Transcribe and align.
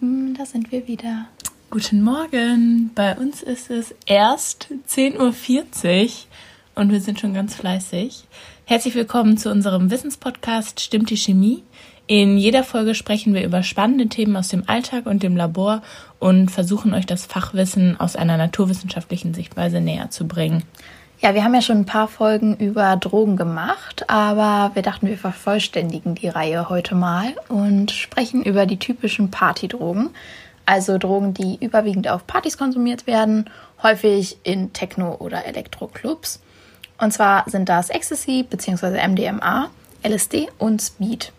Lieben, 0.00 0.34
da 0.34 0.46
sind 0.46 0.72
wir 0.72 0.86
wieder. 0.88 1.26
Guten 1.70 2.02
Morgen. 2.02 2.90
Bei 2.94 3.16
uns 3.16 3.42
ist 3.42 3.70
es 3.70 3.94
erst 4.06 4.68
10.40 4.88 5.18
Uhr 5.18 6.10
und 6.74 6.90
wir 6.90 7.00
sind 7.00 7.20
schon 7.20 7.34
ganz 7.34 7.54
fleißig. 7.54 8.24
Herzlich 8.64 8.94
willkommen 8.94 9.36
zu 9.36 9.50
unserem 9.50 9.90
Wissenspodcast 9.90 10.80
Stimmt 10.80 11.10
die 11.10 11.16
Chemie? 11.16 11.64
In 12.06 12.38
jeder 12.38 12.64
Folge 12.64 12.94
sprechen 12.94 13.34
wir 13.34 13.44
über 13.44 13.62
spannende 13.62 14.08
Themen 14.08 14.36
aus 14.36 14.48
dem 14.48 14.68
Alltag 14.68 15.06
und 15.06 15.22
dem 15.22 15.36
Labor 15.36 15.82
und 16.18 16.50
versuchen 16.50 16.94
euch 16.94 17.06
das 17.06 17.26
Fachwissen 17.26 18.00
aus 18.00 18.16
einer 18.16 18.36
naturwissenschaftlichen 18.36 19.34
Sichtweise 19.34 19.80
näher 19.80 20.10
zu 20.10 20.26
bringen. 20.26 20.62
Ja, 21.22 21.34
wir 21.34 21.44
haben 21.44 21.54
ja 21.54 21.60
schon 21.60 21.80
ein 21.80 21.86
paar 21.86 22.08
Folgen 22.08 22.56
über 22.56 22.96
Drogen 22.96 23.36
gemacht, 23.36 24.08
aber 24.08 24.74
wir 24.74 24.80
dachten, 24.80 25.06
wir 25.06 25.18
vervollständigen 25.18 26.14
die 26.14 26.28
Reihe 26.28 26.70
heute 26.70 26.94
mal 26.94 27.34
und 27.48 27.90
sprechen 27.90 28.42
über 28.42 28.64
die 28.64 28.78
typischen 28.78 29.30
Partydrogen. 29.30 30.10
Also 30.64 30.96
Drogen, 30.96 31.34
die 31.34 31.58
überwiegend 31.62 32.08
auf 32.08 32.26
Partys 32.26 32.56
konsumiert 32.56 33.06
werden, 33.06 33.50
häufig 33.82 34.38
in 34.44 34.72
Techno- 34.72 35.16
oder 35.16 35.44
Elektroclubs. 35.44 36.40
Und 36.96 37.12
zwar 37.12 37.44
sind 37.50 37.68
das 37.68 37.90
Ecstasy 37.90 38.42
bzw. 38.48 39.06
MDMA, 39.06 39.68
LSD 40.02 40.48
und 40.56 40.80
Speed. 40.80 41.32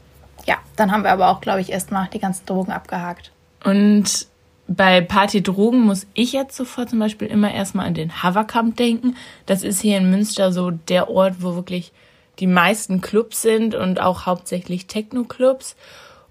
Ja, 0.46 0.58
dann 0.76 0.92
haben 0.92 1.04
wir 1.04 1.12
aber 1.12 1.30
auch, 1.30 1.42
glaube 1.42 1.62
ich, 1.62 1.72
erstmal 1.72 2.08
die 2.14 2.20
ganzen 2.20 2.46
Drogen 2.46 2.72
abgehakt. 2.72 3.32
Und 3.64 4.28
bei 4.76 5.02
Partydrogen 5.02 5.82
muss 5.82 6.08
ich 6.14 6.32
jetzt 6.32 6.56
sofort 6.56 6.90
zum 6.90 7.00
Beispiel 7.00 7.28
immer 7.28 7.54
erstmal 7.54 7.88
an 7.88 7.94
den 7.94 8.24
Haverkamp 8.24 8.78
denken. 8.78 9.16
Das 9.46 9.64
ist 9.64 9.82
hier 9.82 9.98
in 9.98 10.10
Münster 10.10 10.54
so 10.54 10.72
der 10.72 11.10
Ort, 11.10 11.36
wo 11.40 11.56
wirklich 11.56 11.92
die 12.40 12.48
meisten 12.48 13.02
Clubs 13.02 13.42
sind 13.42 13.76
und 13.76 14.00
auch 14.00 14.26
hauptsächlich 14.26 14.88
Techno-Clubs. 14.88 15.76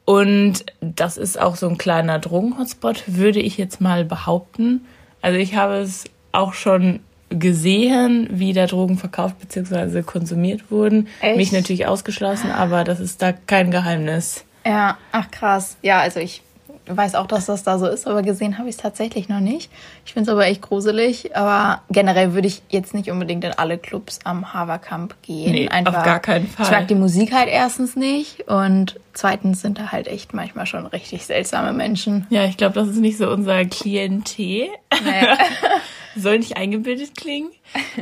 Und 0.07 0.65
das 0.80 1.19
ist 1.19 1.39
auch 1.39 1.57
so 1.57 1.69
ein 1.69 1.77
kleiner 1.77 2.19
Drogen-Hotspot, 2.19 3.05
würde 3.07 3.41
ich 3.41 3.59
jetzt 3.59 3.80
mal 3.80 4.05
behaupten. 4.05 4.87
Also 5.21 5.38
ich 5.38 5.55
habe 5.55 5.74
es 5.74 6.05
auch 6.33 6.55
schon 6.55 7.01
gesehen, 7.29 8.27
wie 8.33 8.55
da 8.55 8.66
Drogen 8.66 8.96
verkauft 8.96 9.38
bzw. 9.38 10.02
konsumiert 10.02 10.71
wurden. 10.71 11.09
Echt? 11.21 11.37
Mich 11.37 11.52
natürlich 11.52 11.87
ausgeschlossen, 11.87 12.51
aber 12.51 12.85
das 12.85 13.01
ist 13.01 13.21
da 13.21 13.33
kein 13.33 13.71
Geheimnis. 13.71 14.45
Ja, 14.65 14.96
ach 15.13 15.30
krass. 15.30 15.77
Ja, 15.83 16.01
also 16.01 16.18
ich 16.21 16.43
weiß 16.96 17.15
auch, 17.15 17.27
dass 17.27 17.46
das 17.46 17.63
da 17.63 17.79
so 17.79 17.87
ist, 17.87 18.07
aber 18.07 18.23
gesehen 18.23 18.59
habe 18.59 18.69
ich 18.69 18.77
es 18.77 18.80
tatsächlich 18.80 19.29
noch 19.29 19.41
nicht. 19.41 19.71
Ich 20.05 20.13
finde 20.13 20.30
es 20.30 20.33
aber 20.33 20.46
echt 20.46 20.63
gruselig. 20.63 21.37
Aber 21.37 21.83
generell 21.91 22.35
würde 22.35 22.49
ich 22.49 22.63
jetzt 22.69 22.95
nicht 22.95 23.10
unbedingt 23.10 23.45
in 23.45 23.52
alle 23.52 23.79
Clubs 23.79 24.21
am 24.24 24.52
Haverkamp 24.52 25.15
gehen. 25.23 25.52
Nee, 25.52 25.68
Einfach, 25.68 25.99
auf 25.99 26.05
gar 26.05 26.21
keinen 26.21 26.46
Fall. 26.46 26.66
Ich 26.66 26.73
mag 26.73 26.88
die 26.88 26.95
Musik 26.95 27.33
halt 27.33 27.49
erstens 27.49 27.96
nicht 27.96 28.49
und 28.49 28.99
zweitens 29.13 29.61
sind 29.61 29.79
da 29.79 29.93
halt 29.93 30.09
echt 30.09 30.35
manchmal 30.35 30.66
schon 30.66 30.87
richtig 30.87 31.27
seltsame 31.27 31.73
Menschen. 31.73 32.27
Ja, 32.30 32.45
ich 32.45 32.57
glaube, 32.57 32.74
das 32.74 32.88
ist 32.88 33.01
nicht 33.01 33.18
so 33.18 33.30
unser 33.30 33.65
Klientel. 33.65 34.68
Nee. 35.05 35.27
Soll 36.16 36.38
nicht 36.38 36.57
eingebildet 36.57 37.16
klingen. 37.16 37.51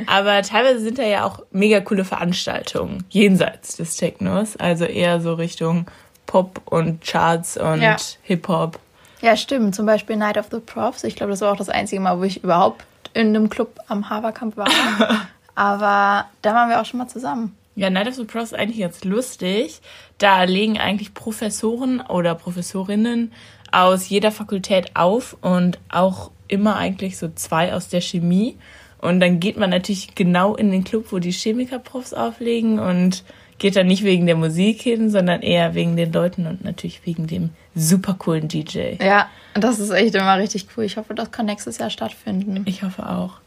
Aber 0.07 0.41
teilweise 0.43 0.81
sind 0.81 0.99
da 0.99 1.03
ja 1.03 1.25
auch 1.25 1.43
mega 1.51 1.81
coole 1.81 2.05
Veranstaltungen 2.05 3.05
jenseits 3.11 3.77
des 3.77 3.97
Technos. 3.97 4.57
Also 4.57 4.87
eher 4.87 5.21
so 5.21 5.35
Richtung 5.35 5.87
Pop 6.29 6.61
und 6.67 7.03
Charts 7.03 7.57
und 7.57 7.83
ja. 7.83 7.97
Hip-Hop. 8.23 8.79
Ja, 9.21 9.37
stimmt. 9.37 9.75
Zum 9.75 9.87
Beispiel 9.87 10.15
Night 10.15 10.39
of 10.39 10.47
the 10.53 10.61
Profs. 10.61 11.03
Ich 11.03 11.17
glaube, 11.17 11.31
das 11.33 11.41
war 11.41 11.51
auch 11.51 11.57
das 11.57 11.71
einzige 11.71 12.01
Mal, 12.01 12.21
wo 12.21 12.23
ich 12.23 12.45
überhaupt 12.45 12.85
in 13.15 13.29
einem 13.29 13.49
Club 13.51 13.81
am 13.89 14.09
Haverkamp 14.09 14.57
war. 14.57 14.69
Aber 15.57 16.27
da 16.43 16.55
waren 16.55 16.69
wir 16.69 16.81
auch 16.81 16.85
schon 16.85 16.99
mal 16.99 17.09
zusammen. 17.09 17.57
Ja, 17.75 17.91
Night 17.91 18.07
of 18.07 18.15
the 18.15 18.25
Profs 18.25 18.53
ist 18.53 18.59
eigentlich 18.59 18.79
jetzt 18.79 19.05
lustig. 19.05 19.81
Da 20.19 20.45
legen 20.45 20.79
eigentlich 20.79 21.15
Professoren 21.15 22.01
oder 22.01 22.35
Professorinnen 22.35 23.33
aus 23.73 24.09
jeder 24.09 24.31
Fakultät 24.31 24.95
auf 24.95 25.37
und 25.41 25.79
auch 25.89 26.31
immer 26.47 26.77
eigentlich 26.77 27.19
so 27.19 27.29
zwei 27.35 27.75
aus 27.75 27.89
der 27.89 28.01
Chemie. 28.01 28.57
Und 29.01 29.21
dann 29.21 29.41
geht 29.41 29.57
man 29.57 29.71
natürlich 29.71 30.15
genau 30.15 30.55
in 30.55 30.71
den 30.71 30.85
Club, 30.85 31.07
wo 31.11 31.19
die 31.19 31.33
Chemikerprofs 31.33 32.13
auflegen 32.13 32.79
und 32.79 33.25
geht 33.59 33.77
dann 33.77 33.87
nicht 33.87 34.05
wegen 34.05 34.27
der 34.27 34.37
Musik 34.37 34.81
hin, 34.83 35.11
sondern 35.11 35.43
eher 35.43 35.75
wegen 35.75 35.97
den 35.97 36.13
Leuten 36.13 36.47
und 36.47 36.65
natürlich 36.65 37.05
wegen 37.05 37.27
dem 37.27 37.51
super 37.75 38.15
coolen 38.15 38.49
DJ. 38.49 38.95
Ja, 39.03 39.29
das 39.55 39.79
ist 39.81 39.91
echt 39.91 40.15
immer 40.15 40.39
richtig 40.39 40.67
cool. 40.77 40.85
Ich 40.85 40.97
hoffe, 40.97 41.15
das 41.15 41.31
kann 41.31 41.47
nächstes 41.47 41.79
Jahr 41.79 41.91
stattfinden. 41.91 42.63
Ich 42.67 42.83
hoffe 42.83 43.09
auch. 43.09 43.41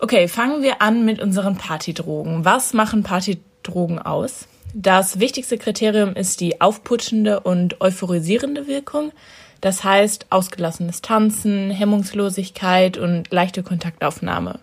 Okay, 0.00 0.26
fangen 0.26 0.62
wir 0.62 0.82
an 0.82 1.04
mit 1.04 1.20
unseren 1.20 1.56
Partydrogen. 1.56 2.44
Was 2.44 2.74
machen 2.74 3.04
Partydrogen 3.04 4.00
aus? 4.00 4.48
Das 4.74 5.20
wichtigste 5.20 5.58
Kriterium 5.58 6.14
ist 6.14 6.40
die 6.40 6.60
aufputschende 6.60 7.40
und 7.40 7.80
euphorisierende 7.80 8.66
Wirkung. 8.66 9.12
Das 9.60 9.84
heißt 9.84 10.26
ausgelassenes 10.30 11.02
Tanzen, 11.02 11.70
Hemmungslosigkeit 11.70 12.96
und 12.98 13.30
leichte 13.30 13.62
Kontaktaufnahme. 13.62 14.58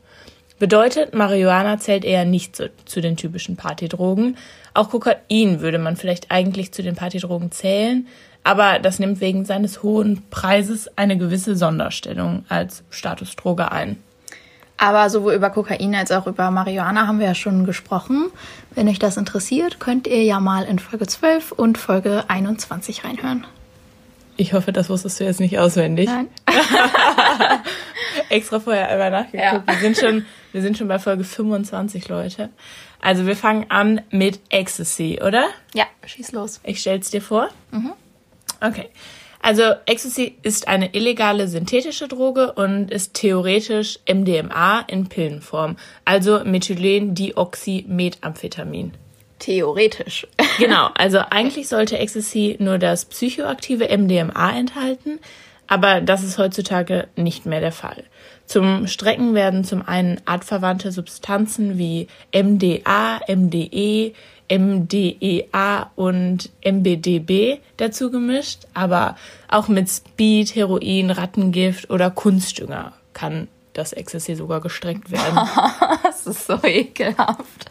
Bedeutet, 0.60 1.14
Marihuana 1.14 1.80
zählt 1.80 2.04
eher 2.04 2.26
nicht 2.26 2.56
zu, 2.56 2.70
zu 2.86 3.02
den 3.02 3.16
typischen 3.16 3.56
Partydrogen. 3.56 4.38
Auch 4.74 4.90
Kokain 4.90 5.62
würde 5.62 5.80
man 5.80 5.96
vielleicht 5.96 6.32
eigentlich 6.32 6.74
zu 6.74 6.84
den 6.84 6.96
Partydrogen 6.96 7.52
zählen, 7.52 8.08
aber 8.44 8.80
das 8.80 9.00
nimmt 9.00 9.22
wegen 9.22 9.46
seines 9.46 9.84
hohen 9.84 10.24
Preises 10.30 10.90
eine 10.98 11.18
gewisse 11.18 11.56
Sonderstellung 11.56 12.46
als 12.50 12.84
Statusdroge 12.90 13.72
ein. 13.72 13.98
Aber 14.78 15.10
sowohl 15.10 15.34
über 15.34 15.50
Kokain 15.50 15.94
als 15.94 16.12
auch 16.12 16.26
über 16.26 16.52
Marihuana 16.52 17.08
haben 17.08 17.20
wir 17.20 17.28
ja 17.28 17.36
schon 17.36 17.66
gesprochen. 17.66 18.32
Wenn 18.76 18.88
euch 18.88 19.00
das 19.00 19.18
interessiert, 19.18 19.80
könnt 19.80 20.08
ihr 20.08 20.24
ja 20.24 20.40
mal 20.40 20.64
in 20.64 20.80
Folge 20.80 21.06
12 21.06 21.52
und 21.52 21.78
Folge 21.78 22.24
21 22.30 23.04
reinhören. 23.04 23.46
Ich 24.38 24.54
hoffe, 24.54 24.72
das 24.72 24.90
wusstest 24.90 25.20
du 25.20 25.26
jetzt 25.26 25.42
nicht 25.42 25.60
auswendig. 25.60 26.08
Nein. 26.08 26.30
Extra 28.30 28.62
vorher 28.62 28.88
einmal 28.88 29.12
nachgeguckt. 29.12 29.44
Ja. 29.44 29.64
Wir 29.68 29.80
sind 29.82 29.98
schon, 29.98 30.26
wir 30.52 30.62
sind 30.62 30.78
schon 30.78 30.88
bei 30.88 31.00
Folge 31.00 31.24
25, 31.24 32.08
Leute. 32.10 32.50
Also 33.02 33.26
wir 33.26 33.36
fangen 33.36 33.66
an 33.70 34.02
mit 34.12 34.40
Ecstasy, 34.50 35.20
oder? 35.26 35.48
Ja, 35.74 35.86
schieß 36.06 36.34
los. 36.34 36.60
Ich 36.64 36.82
stell's 36.82 37.10
dir 37.10 37.22
vor. 37.22 37.50
Mhm. 37.72 37.94
Okay. 38.62 38.90
Also 39.42 39.64
Ecstasy 39.86 40.36
ist 40.44 40.68
eine 40.68 40.94
illegale 40.94 41.48
synthetische 41.48 42.10
Droge 42.10 42.52
und 42.54 42.92
ist 42.92 43.14
theoretisch 43.14 43.98
MDMA 44.06 44.82
in 44.88 45.08
Pillenform, 45.08 45.78
also 46.04 46.44
Methylendioxymethamphetamin. 46.44 48.92
Theoretisch. 49.40 50.28
genau, 50.58 50.90
also 50.96 51.20
eigentlich 51.30 51.70
sollte 51.70 51.98
Ecstasy 51.98 52.58
nur 52.60 52.78
das 52.78 53.06
psychoaktive 53.06 53.88
MDMA 53.98 54.58
enthalten, 54.58 55.20
aber 55.70 56.02
das 56.02 56.24
ist 56.24 56.38
heutzutage 56.38 57.08
nicht 57.16 57.46
mehr 57.46 57.62
der 57.62 57.72
Fall. 57.72 58.04
Zum 58.46 58.88
Strecken 58.88 59.36
werden 59.36 59.64
zum 59.64 59.88
einen 59.88 60.20
artverwandte 60.26 60.92
Substanzen 60.92 61.78
wie 61.78 62.08
MDA, 62.36 63.22
MDE, 63.28 64.14
MDEA 64.52 65.92
und 65.96 66.50
MBDB 66.66 67.60
dazu 67.78 68.10
gemischt, 68.10 68.62
aber 68.74 69.16
auch 69.48 69.68
mit 69.68 69.88
Speed, 69.88 70.56
Heroin, 70.56 71.12
Rattengift 71.12 71.92
oder 71.92 72.10
Kunstdünger 72.10 72.94
kann 73.14 73.48
das 73.74 73.94
Ecstasy 73.94 74.34
sogar 74.34 74.62
gestreckt 74.62 75.12
werden. 75.12 75.40
das 76.04 76.26
ist 76.26 76.48
so 76.48 76.58
ekelhaft. 76.64 77.70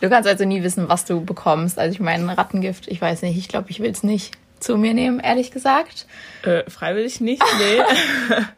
Du 0.00 0.08
kannst 0.08 0.28
also 0.28 0.44
nie 0.44 0.62
wissen, 0.62 0.88
was 0.88 1.04
du 1.04 1.20
bekommst. 1.24 1.78
Also 1.78 1.92
ich 1.92 2.00
meine, 2.00 2.38
Rattengift, 2.38 2.86
ich 2.86 3.02
weiß 3.02 3.22
nicht, 3.22 3.36
ich 3.36 3.48
glaube, 3.48 3.70
ich 3.70 3.80
will 3.80 3.90
es 3.90 4.04
nicht 4.04 4.32
zu 4.60 4.76
mir 4.76 4.94
nehmen, 4.94 5.20
ehrlich 5.20 5.50
gesagt. 5.50 6.06
Äh, 6.42 6.68
freiwillig 6.70 7.20
nicht, 7.20 7.42
nee. 7.58 7.82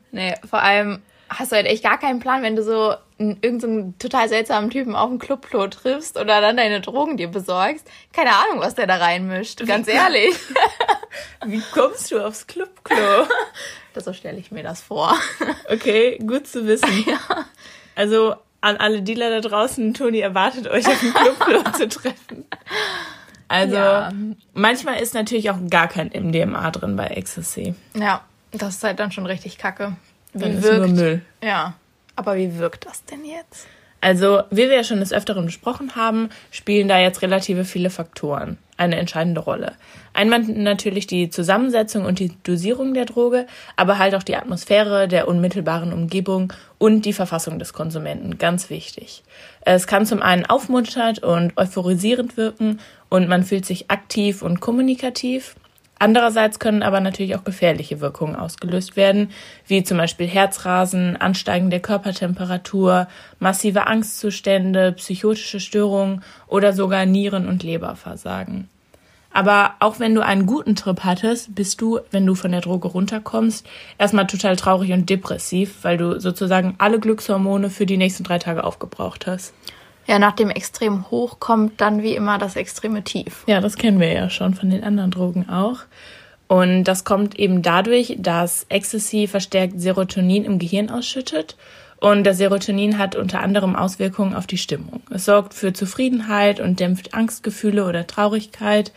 nee, 0.11 0.35
vor 0.49 0.61
allem 0.61 1.03
hast 1.29 1.53
du 1.53 1.57
halt 1.57 1.67
echt 1.67 1.83
gar 1.83 1.99
keinen 1.99 2.21
Plan, 2.21 2.43
wenn 2.43 2.57
du 2.57 2.63
so 2.63 2.95
irgendeinen 3.19 3.95
so 4.01 4.09
total 4.09 4.29
seltsamen 4.29 4.71
Typen 4.71 4.95
auf 4.95 5.09
dem 5.09 5.19
Clubklo 5.19 5.69
triffst 5.69 6.19
oder 6.19 6.41
dann 6.41 6.57
deine 6.57 6.81
Drogen 6.81 7.17
dir 7.17 7.29
besorgst. 7.29 7.87
Keine 8.13 8.31
Ahnung, 8.31 8.61
was 8.61 8.75
der 8.75 8.87
da 8.87 8.97
reinmischt, 8.97 9.65
ganz 9.67 9.89
ehrlich. 9.89 10.35
Wie 11.47 11.63
kommst 11.73 12.11
du 12.11 12.25
aufs 12.25 12.47
Clubklo? 12.47 13.27
so 13.95 14.13
stelle 14.13 14.39
ich 14.39 14.51
mir 14.51 14.63
das 14.63 14.81
vor. 14.83 15.17
Okay, 15.71 16.19
gut 16.19 16.47
zu 16.47 16.67
wissen. 16.67 17.05
Ja. 17.07 17.47
Also 17.95 18.35
an 18.61 18.77
alle 18.77 19.03
Dealer 19.03 19.31
da 19.31 19.49
draußen, 19.49 19.95
Toni 19.95 20.21
erwartet 20.21 20.69
euch 20.69 20.87
auf 20.87 21.01
dem 21.01 21.15
Clubklo 21.15 21.63
zu 21.73 21.89
treffen. 21.89 22.47
Also 23.53 23.77
ja. 23.77 24.11
manchmal 24.55 25.01
ist 25.01 25.13
natürlich 25.13 25.51
auch 25.51 25.59
gar 25.69 25.87
kein 25.87 26.09
MDMA 26.09 26.71
drin 26.71 26.97
bei 26.97 27.09
Ecstasy. 27.09 27.75
Ja, 27.95 28.23
das 28.51 28.77
ist 28.77 28.85
halt 28.85 28.99
dann 28.99 29.13
schon 29.13 29.27
richtig 29.27 29.59
kacke. 29.59 29.95
Wie 30.33 30.39
dann 30.39 30.63
wirkt, 30.63 30.65
ist 30.65 30.79
nur 30.79 31.05
Müll. 31.05 31.23
Ja, 31.43 31.75
aber 32.17 32.37
wie 32.37 32.57
wirkt 32.57 32.87
das 32.87 33.05
denn 33.05 33.27
jetzt? 33.27 33.67
Also, 34.01 34.43
wie 34.51 34.69
wir 34.69 34.75
ja 34.75 34.85
schon 34.85 35.01
des 35.01 35.13
Öfteren 35.13 35.45
besprochen 35.45 35.97
haben, 35.97 36.31
spielen 36.51 36.89
da 36.89 36.99
jetzt 36.99 37.21
relative 37.21 37.65
viele 37.67 37.91
Faktoren 37.91 38.57
eine 38.83 38.97
entscheidende 38.97 39.41
Rolle. 39.41 39.73
Einmal 40.13 40.41
natürlich 40.41 41.07
die 41.07 41.31
Zusammensetzung 41.31 42.05
und 42.05 42.19
die 42.19 42.33
Dosierung 42.43 42.95
der 42.95 43.07
Droge, 43.07 43.47
aber 43.77 43.99
halt 43.99 44.15
auch 44.15 44.23
die 44.23 44.37
Atmosphäre 44.37 45.09
der 45.09 45.29
unmittelbaren 45.29 45.93
Umgebung 45.93 46.53
und 46.79 47.05
die 47.05 47.13
Verfassung 47.13 47.59
des 47.59 47.73
Konsumenten, 47.73 48.39
ganz 48.39 48.69
wichtig. 48.69 49.23
Es 49.63 49.87
kann 49.87 50.07
zum 50.07 50.23
einen 50.23 50.47
aufmunternd 50.47 51.23
und 51.23 51.57
euphorisierend 51.57 52.37
wirken 52.37 52.81
und 53.09 53.29
man 53.29 53.45
fühlt 53.45 53.65
sich 53.65 53.91
aktiv 53.91 54.43
und 54.43 54.61
kommunikativ, 54.61 55.55
Andererseits 56.03 56.59
können 56.59 56.83
aber 56.83 56.99
natürlich 56.99 57.37
auch 57.37 57.45
gefährliche 57.45 58.01
Wirkungen 58.01 58.35
ausgelöst 58.35 58.97
werden, 58.97 59.31
wie 59.69 59.85
zum 59.85 59.99
Beispiel 59.99 60.27
Herzrasen, 60.27 61.17
Ansteigen 61.17 61.71
der 61.71 61.79
Körpertemperatur, 61.79 63.07
massive 63.39 63.87
Angstzustände, 63.87 64.91
psychotische 64.95 65.61
Störungen 65.61 66.25
oder 66.49 66.73
sogar 66.73 67.07
Nieren- 67.07 67.47
und 67.47 67.63
Leberversagen. 67.63 68.69
Aber 69.33 69.75
auch 69.81 69.99
wenn 69.99 70.15
du 70.15 70.25
einen 70.25 70.47
guten 70.47 70.77
Trip 70.77 71.01
hattest, 71.05 71.55
bist 71.55 71.81
du, 71.81 72.01
wenn 72.11 72.27
du 72.27 72.35
von 72.35 72.53
der 72.53 72.61
Droge 72.61 72.89
runterkommst, 72.89 73.67
erstmal 73.99 74.27
total 74.27 74.57
traurig 74.57 74.93
und 74.93 75.09
depressiv, 75.09 75.77
weil 75.83 75.97
du 75.97 76.21
sozusagen 76.21 76.75
alle 76.79 77.01
Glückshormone 77.01 77.71
für 77.71 77.87
die 77.87 77.97
nächsten 77.97 78.25
drei 78.25 78.39
Tage 78.39 78.65
aufgebraucht 78.65 79.27
hast. 79.27 79.55
Ja, 80.07 80.19
nach 80.19 80.33
dem 80.33 80.51
extrem 80.51 81.11
hoch 81.11 81.39
kommt 81.39 81.81
dann 81.81 82.03
wie 82.03 82.15
immer 82.15 82.39
das 82.39 82.57
extreme 82.57 83.05
Tief. 83.05 83.45
Ja, 83.47 83.61
das 83.61 83.77
kennen 83.77 84.01
wir 84.01 84.13
ja 84.13 84.31
schon 84.31 84.55
von 84.55 84.69
den 84.69 84.83
anderen 84.83 85.11
Drogen 85.11 85.49
auch. 85.49 85.81
Und 86.49 86.85
das 86.85 87.05
kommt 87.05 87.39
eben 87.39 87.63
dadurch, 87.63 88.17
dass 88.19 88.67
Ecstasy 88.69 89.27
verstärkt 89.27 89.81
Serotonin 89.81 90.45
im 90.45 90.59
Gehirn 90.59 90.91
ausschüttet. 90.91 91.57
Und 92.03 92.25
das 92.25 92.39
Serotonin 92.39 92.99
hat 92.99 93.15
unter 93.15 93.39
anderem 93.39 93.77
Auswirkungen 93.77 94.35
auf 94.35 94.49
die 94.49 94.59
Stimmung. 94.59 95.03
Es 95.11 95.25
sorgt 95.25 95.55
für 95.55 95.73
Zufriedenheit 95.73 96.59
und 96.59 96.81
dämpft 96.81 97.15
Angstgefühle 97.15 97.87
oder 97.87 98.09
Traurigkeit. 98.09 98.93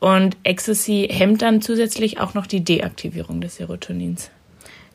Und 0.00 0.36
Ecstasy 0.42 1.06
hemmt 1.08 1.42
dann 1.42 1.62
zusätzlich 1.62 2.18
auch 2.18 2.34
noch 2.34 2.48
die 2.48 2.64
Deaktivierung 2.64 3.40
des 3.40 3.54
Serotonins. 3.54 4.32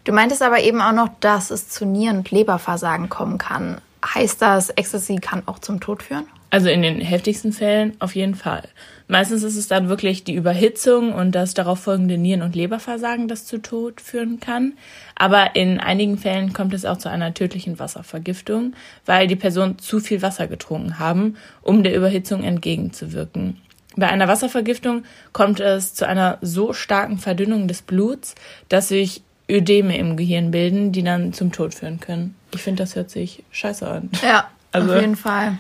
Du 0.04 0.12
meintest 0.12 0.42
aber 0.42 0.60
eben 0.64 0.82
auch 0.82 0.92
noch, 0.92 1.08
dass 1.22 1.50
es 1.50 1.70
zu 1.70 1.86
Nieren- 1.86 2.18
und 2.18 2.32
Leberversagen 2.32 3.08
kommen 3.08 3.38
kann. 3.38 3.80
Heißt 4.06 4.42
das, 4.42 4.70
Ecstasy 4.72 5.16
kann 5.22 5.44
auch 5.46 5.60
zum 5.60 5.80
Tod 5.80 6.04
führen? 6.04 6.28
Also 6.50 6.70
in 6.70 6.82
den 6.82 7.02
heftigsten 7.02 7.52
Fällen 7.52 7.94
auf 8.00 8.16
jeden 8.16 8.36
Fall. 8.36 8.64
Meistens 9.08 9.44
ist 9.44 9.58
es 9.58 9.68
dann 9.68 9.90
wirklich 9.90 10.24
die 10.24 10.34
Überhitzung 10.34 11.14
und 11.14 11.34
das 11.34 11.54
darauf 11.54 11.80
folgende 11.80 12.18
Nieren- 12.18 12.42
und 12.42 12.56
Leberversagen, 12.56 13.28
das 13.28 13.46
zu 13.46 13.60
Tod 13.60 14.02
führen 14.02 14.40
kann. 14.40 14.74
Aber 15.16 15.56
in 15.56 15.80
einigen 15.80 16.18
Fällen 16.18 16.54
kommt 16.54 16.74
es 16.74 16.86
auch 16.86 16.98
zu 16.98 17.10
einer 17.10 17.34
tödlichen 17.34 17.78
Wasservergiftung, 17.78 18.74
weil 19.06 19.28
die 19.28 19.36
Person 19.36 19.78
zu 19.78 20.00
viel 20.00 20.22
Wasser 20.22 20.48
getrunken 20.48 20.98
haben, 20.98 21.36
um 21.62 21.84
der 21.84 21.96
Überhitzung 21.96 22.44
entgegenzuwirken. 22.44 23.58
Bei 23.96 24.08
einer 24.08 24.28
Wasservergiftung 24.28 25.04
kommt 25.34 25.60
es 25.60 25.94
zu 25.94 26.08
einer 26.08 26.38
so 26.42 26.74
starken 26.74 27.18
Verdünnung 27.18 27.68
des 27.68 27.82
Bluts, 27.82 28.36
dass 28.70 28.90
sich 28.90 29.22
Ödeme 29.50 29.98
im 29.98 30.18
Gehirn 30.18 30.52
bilden, 30.52 30.92
die 30.92 31.04
dann 31.04 31.32
zum 31.32 31.52
Tod 31.52 31.74
führen 31.74 32.00
können. 32.00 32.36
Ich 32.54 32.62
finde, 32.62 32.84
das 32.84 32.96
hört 32.96 33.10
sich 33.10 33.44
scheiße 33.52 33.88
an. 33.88 34.10
Ja, 34.24 34.50
also, 34.72 34.94
auf 34.94 35.02
jeden 35.02 35.16
Fall. 35.16 35.58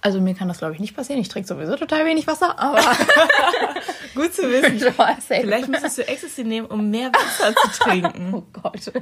Also 0.00 0.20
mir 0.20 0.34
kann 0.34 0.48
das, 0.48 0.58
glaube 0.58 0.74
ich, 0.74 0.80
nicht 0.80 0.94
passieren. 0.94 1.20
Ich 1.20 1.28
trinke 1.28 1.48
sowieso 1.48 1.76
total 1.76 2.04
wenig 2.06 2.26
Wasser, 2.26 2.58
aber 2.58 2.80
gut 4.14 4.32
zu 4.32 4.42
wissen. 4.42 4.94
Vielleicht 5.26 5.68
müsstest 5.68 5.98
du 5.98 6.06
Ecstasy 6.06 6.44
nehmen, 6.44 6.66
um 6.66 6.90
mehr 6.90 7.10
Wasser 7.12 7.54
zu 7.54 7.80
trinken. 7.80 8.30
oh 8.34 8.44
Gott. 8.52 8.92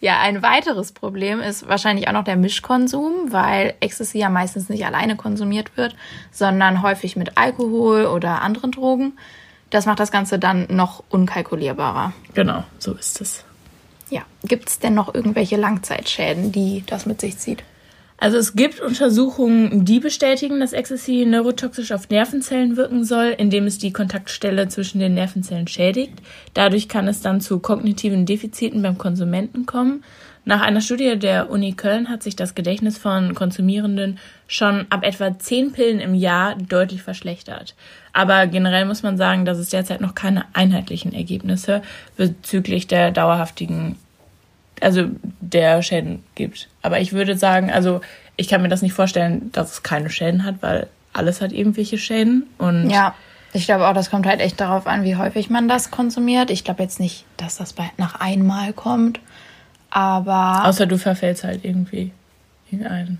Ja, 0.00 0.20
ein 0.20 0.42
weiteres 0.42 0.92
Problem 0.92 1.40
ist 1.40 1.68
wahrscheinlich 1.68 2.08
auch 2.08 2.12
noch 2.12 2.24
der 2.24 2.36
Mischkonsum, 2.36 3.32
weil 3.32 3.74
Ecstasy 3.80 4.18
ja 4.18 4.28
meistens 4.28 4.68
nicht 4.68 4.84
alleine 4.84 5.16
konsumiert 5.16 5.76
wird, 5.76 5.94
sondern 6.30 6.82
häufig 6.82 7.16
mit 7.16 7.36
Alkohol 7.36 8.06
oder 8.06 8.42
anderen 8.42 8.72
Drogen. 8.72 9.18
Das 9.70 9.86
macht 9.86 10.00
das 10.00 10.10
Ganze 10.10 10.38
dann 10.38 10.66
noch 10.68 11.04
unkalkulierbarer. 11.10 12.12
Genau, 12.34 12.64
so 12.78 12.94
ist 12.94 13.20
es. 13.20 13.44
Ja, 14.10 14.22
gibt 14.42 14.68
es 14.68 14.78
denn 14.80 14.94
noch 14.94 15.14
irgendwelche 15.14 15.56
Langzeitschäden, 15.56 16.50
die 16.50 16.82
das 16.86 17.06
mit 17.06 17.20
sich 17.20 17.38
zieht? 17.38 17.62
Also 18.22 18.36
es 18.36 18.54
gibt 18.54 18.80
Untersuchungen, 18.80 19.86
die 19.86 19.98
bestätigen, 19.98 20.60
dass 20.60 20.74
Ecstasy 20.74 21.24
neurotoxisch 21.26 21.90
auf 21.90 22.10
Nervenzellen 22.10 22.76
wirken 22.76 23.02
soll, 23.02 23.34
indem 23.38 23.64
es 23.64 23.78
die 23.78 23.94
Kontaktstelle 23.94 24.68
zwischen 24.68 25.00
den 25.00 25.14
Nervenzellen 25.14 25.66
schädigt. 25.66 26.12
Dadurch 26.52 26.86
kann 26.88 27.08
es 27.08 27.22
dann 27.22 27.40
zu 27.40 27.60
kognitiven 27.60 28.26
Defiziten 28.26 28.82
beim 28.82 28.98
Konsumenten 28.98 29.64
kommen. 29.64 30.04
Nach 30.44 30.60
einer 30.60 30.82
Studie 30.82 31.18
der 31.18 31.48
Uni 31.48 31.72
Köln 31.72 32.10
hat 32.10 32.22
sich 32.22 32.36
das 32.36 32.54
Gedächtnis 32.54 32.98
von 32.98 33.34
Konsumierenden 33.34 34.18
schon 34.46 34.84
ab 34.90 35.02
etwa 35.02 35.38
zehn 35.38 35.72
Pillen 35.72 36.00
im 36.00 36.14
Jahr 36.14 36.56
deutlich 36.56 37.02
verschlechtert. 37.02 37.74
Aber 38.12 38.46
generell 38.46 38.84
muss 38.84 39.02
man 39.02 39.16
sagen, 39.16 39.46
dass 39.46 39.56
es 39.56 39.70
derzeit 39.70 40.02
noch 40.02 40.14
keine 40.14 40.44
einheitlichen 40.52 41.14
Ergebnisse 41.14 41.80
bezüglich 42.18 42.86
der 42.86 43.12
dauerhaftigen 43.12 43.96
also 44.80 45.06
der 45.40 45.82
Schäden 45.82 46.24
gibt. 46.34 46.68
Aber 46.82 47.00
ich 47.00 47.12
würde 47.12 47.36
sagen, 47.36 47.70
also 47.70 48.00
ich 48.36 48.48
kann 48.48 48.62
mir 48.62 48.68
das 48.68 48.82
nicht 48.82 48.92
vorstellen, 48.92 49.50
dass 49.52 49.72
es 49.72 49.82
keine 49.82 50.10
Schäden 50.10 50.44
hat, 50.44 50.56
weil 50.60 50.88
alles 51.12 51.40
hat 51.40 51.52
irgendwelche 51.52 51.98
Schäden. 51.98 52.46
Und 52.58 52.90
ja, 52.90 53.14
ich 53.52 53.66
glaube 53.66 53.88
auch, 53.88 53.94
das 53.94 54.10
kommt 54.10 54.26
halt 54.26 54.40
echt 54.40 54.60
darauf 54.60 54.86
an, 54.86 55.02
wie 55.04 55.16
häufig 55.16 55.50
man 55.50 55.68
das 55.68 55.90
konsumiert. 55.90 56.50
Ich 56.50 56.64
glaube 56.64 56.82
jetzt 56.82 57.00
nicht, 57.00 57.24
dass 57.36 57.56
das 57.56 57.72
bei, 57.72 57.90
nach 57.96 58.20
einmal 58.20 58.72
kommt, 58.72 59.20
aber. 59.90 60.66
Außer 60.66 60.86
du 60.86 60.98
verfällst 60.98 61.44
halt 61.44 61.64
irgendwie 61.64 62.12
in 62.70 62.86
eine 62.86 63.18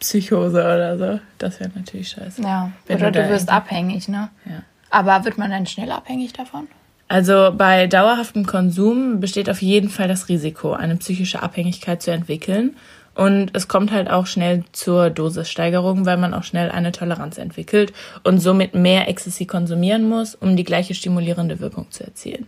Psychose 0.00 0.60
oder 0.60 0.98
so. 0.98 1.20
Das 1.38 1.60
wäre 1.60 1.70
natürlich 1.74 2.08
scheiße. 2.08 2.42
Ja, 2.42 2.72
Wenn 2.86 2.98
oder 2.98 3.10
du, 3.10 3.22
du 3.22 3.28
wirst 3.28 3.50
abhängig, 3.50 4.08
ne? 4.08 4.28
Ja. 4.44 4.62
Aber 4.90 5.24
wird 5.24 5.36
man 5.36 5.50
dann 5.50 5.66
schnell 5.66 5.90
abhängig 5.90 6.32
davon? 6.32 6.68
Also 7.08 7.52
bei 7.56 7.86
dauerhaftem 7.86 8.46
Konsum 8.46 9.20
besteht 9.20 9.48
auf 9.48 9.62
jeden 9.62 9.90
Fall 9.90 10.08
das 10.08 10.28
Risiko, 10.28 10.72
eine 10.72 10.96
psychische 10.96 11.42
Abhängigkeit 11.42 12.02
zu 12.02 12.10
entwickeln. 12.10 12.76
Und 13.14 13.50
es 13.54 13.66
kommt 13.66 13.92
halt 13.92 14.10
auch 14.10 14.26
schnell 14.26 14.64
zur 14.72 15.08
Dosissteigerung, 15.08 16.04
weil 16.04 16.18
man 16.18 16.34
auch 16.34 16.42
schnell 16.42 16.70
eine 16.70 16.92
Toleranz 16.92 17.38
entwickelt 17.38 17.94
und 18.24 18.40
somit 18.40 18.74
mehr 18.74 19.08
Ecstasy 19.08 19.46
konsumieren 19.46 20.06
muss, 20.06 20.34
um 20.34 20.54
die 20.54 20.64
gleiche 20.64 20.94
stimulierende 20.94 21.60
Wirkung 21.60 21.90
zu 21.90 22.04
erzielen. 22.04 22.46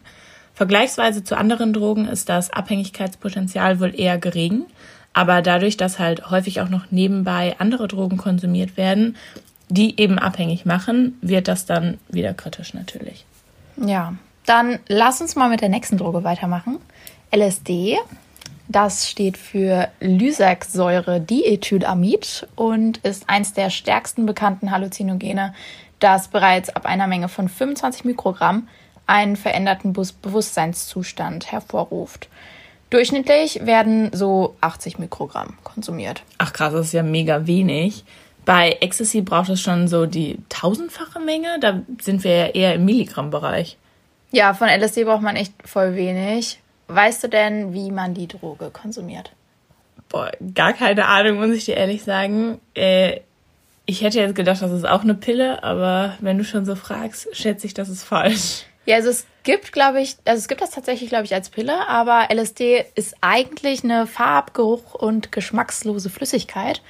Vergleichsweise 0.52 1.24
zu 1.24 1.38
anderen 1.38 1.72
Drogen 1.72 2.06
ist 2.06 2.28
das 2.28 2.50
Abhängigkeitspotenzial 2.50 3.80
wohl 3.80 3.98
eher 3.98 4.18
gering, 4.18 4.66
aber 5.14 5.40
dadurch, 5.40 5.78
dass 5.78 5.98
halt 5.98 6.30
häufig 6.30 6.60
auch 6.60 6.68
noch 6.68 6.90
nebenbei 6.90 7.56
andere 7.58 7.88
Drogen 7.88 8.18
konsumiert 8.18 8.76
werden, 8.76 9.16
die 9.70 9.98
eben 9.98 10.18
abhängig 10.18 10.66
machen, 10.66 11.16
wird 11.22 11.48
das 11.48 11.64
dann 11.64 11.96
wieder 12.10 12.34
kritisch 12.34 12.74
natürlich. 12.74 13.24
Ja, 13.76 14.14
dann 14.48 14.80
lass 14.88 15.20
uns 15.20 15.36
mal 15.36 15.48
mit 15.48 15.60
der 15.60 15.68
nächsten 15.68 15.98
Droge 15.98 16.24
weitermachen. 16.24 16.78
LSD. 17.34 17.98
Das 18.68 19.08
steht 19.08 19.38
für 19.38 19.88
Lysergsäure-Diethylamid 20.00 22.46
und 22.54 22.98
ist 22.98 23.28
eins 23.28 23.54
der 23.54 23.70
stärksten 23.70 24.26
bekannten 24.26 24.70
Halluzinogene, 24.70 25.54
das 26.00 26.28
bereits 26.28 26.68
ab 26.70 26.84
einer 26.84 27.06
Menge 27.06 27.28
von 27.28 27.48
25 27.48 28.04
Mikrogramm 28.04 28.68
einen 29.06 29.36
veränderten 29.36 29.94
Bewusstseinszustand 29.94 31.50
hervorruft. 31.50 32.28
Durchschnittlich 32.90 33.64
werden 33.64 34.10
so 34.12 34.56
80 34.60 34.98
Mikrogramm 34.98 35.54
konsumiert. 35.64 36.22
Ach 36.36 36.52
krass, 36.52 36.72
das 36.72 36.86
ist 36.86 36.92
ja 36.92 37.02
mega 37.02 37.46
wenig. 37.46 38.04
Bei 38.44 38.76
Ecstasy 38.80 39.22
braucht 39.22 39.48
es 39.50 39.60
schon 39.60 39.88
so 39.88 40.06
die 40.06 40.38
tausendfache 40.48 41.20
Menge. 41.20 41.58
Da 41.60 41.82
sind 42.00 42.24
wir 42.24 42.36
ja 42.36 42.46
eher 42.46 42.74
im 42.74 42.84
Milligrammbereich. 42.84 43.78
Ja, 44.30 44.54
von 44.54 44.68
LSD 44.68 45.04
braucht 45.04 45.22
man 45.22 45.36
echt 45.36 45.52
voll 45.64 45.94
wenig. 45.94 46.60
Weißt 46.88 47.22
du 47.22 47.28
denn, 47.28 47.72
wie 47.72 47.90
man 47.90 48.14
die 48.14 48.28
Droge 48.28 48.70
konsumiert? 48.70 49.32
Boah, 50.08 50.30
gar 50.54 50.72
keine 50.72 51.06
Ahnung, 51.06 51.38
muss 51.38 51.54
ich 51.54 51.66
dir 51.66 51.76
ehrlich 51.76 52.02
sagen. 52.02 52.60
Äh, 52.74 53.20
ich 53.84 54.02
hätte 54.02 54.20
jetzt 54.20 54.34
gedacht, 54.34 54.60
das 54.60 54.70
ist 54.70 54.86
auch 54.86 55.02
eine 55.02 55.14
Pille, 55.14 55.62
aber 55.62 56.14
wenn 56.20 56.38
du 56.38 56.44
schon 56.44 56.64
so 56.64 56.74
fragst, 56.74 57.28
schätze 57.32 57.66
ich, 57.66 57.74
das 57.74 57.88
ist 57.88 58.04
falsch. 58.04 58.64
Ja, 58.84 58.96
also 58.96 59.10
es 59.10 59.26
gibt, 59.42 59.72
glaube 59.72 60.00
ich, 60.00 60.16
also 60.24 60.38
es 60.38 60.48
gibt 60.48 60.62
das 60.62 60.70
tatsächlich, 60.70 61.10
glaube 61.10 61.24
ich, 61.24 61.34
als 61.34 61.50
Pille, 61.50 61.88
aber 61.88 62.28
LSD 62.32 62.86
ist 62.94 63.16
eigentlich 63.20 63.84
eine 63.84 64.06
farb-, 64.06 64.54
geruch- 64.54 64.94
und 64.94 65.30
geschmackslose 65.30 66.08
Flüssigkeit. 66.08 66.80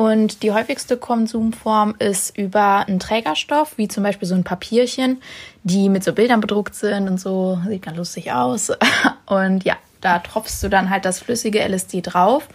Und 0.00 0.42
die 0.42 0.50
häufigste 0.52 0.96
Konsumform 0.96 1.94
ist 1.98 2.34
über 2.38 2.86
einen 2.88 3.00
Trägerstoff, 3.00 3.76
wie 3.76 3.86
zum 3.86 4.02
Beispiel 4.02 4.26
so 4.26 4.34
ein 4.34 4.44
Papierchen, 4.44 5.20
die 5.62 5.90
mit 5.90 6.04
so 6.04 6.14
Bildern 6.14 6.40
bedruckt 6.40 6.74
sind 6.74 7.06
und 7.06 7.20
so. 7.20 7.60
Sieht 7.68 7.82
ganz 7.82 7.98
lustig 7.98 8.32
aus. 8.32 8.72
Und 9.26 9.62
ja, 9.62 9.76
da 10.00 10.20
tropfst 10.20 10.62
du 10.62 10.70
dann 10.70 10.88
halt 10.88 11.04
das 11.04 11.18
flüssige 11.18 11.60
LSD 11.60 12.00
drauf 12.00 12.48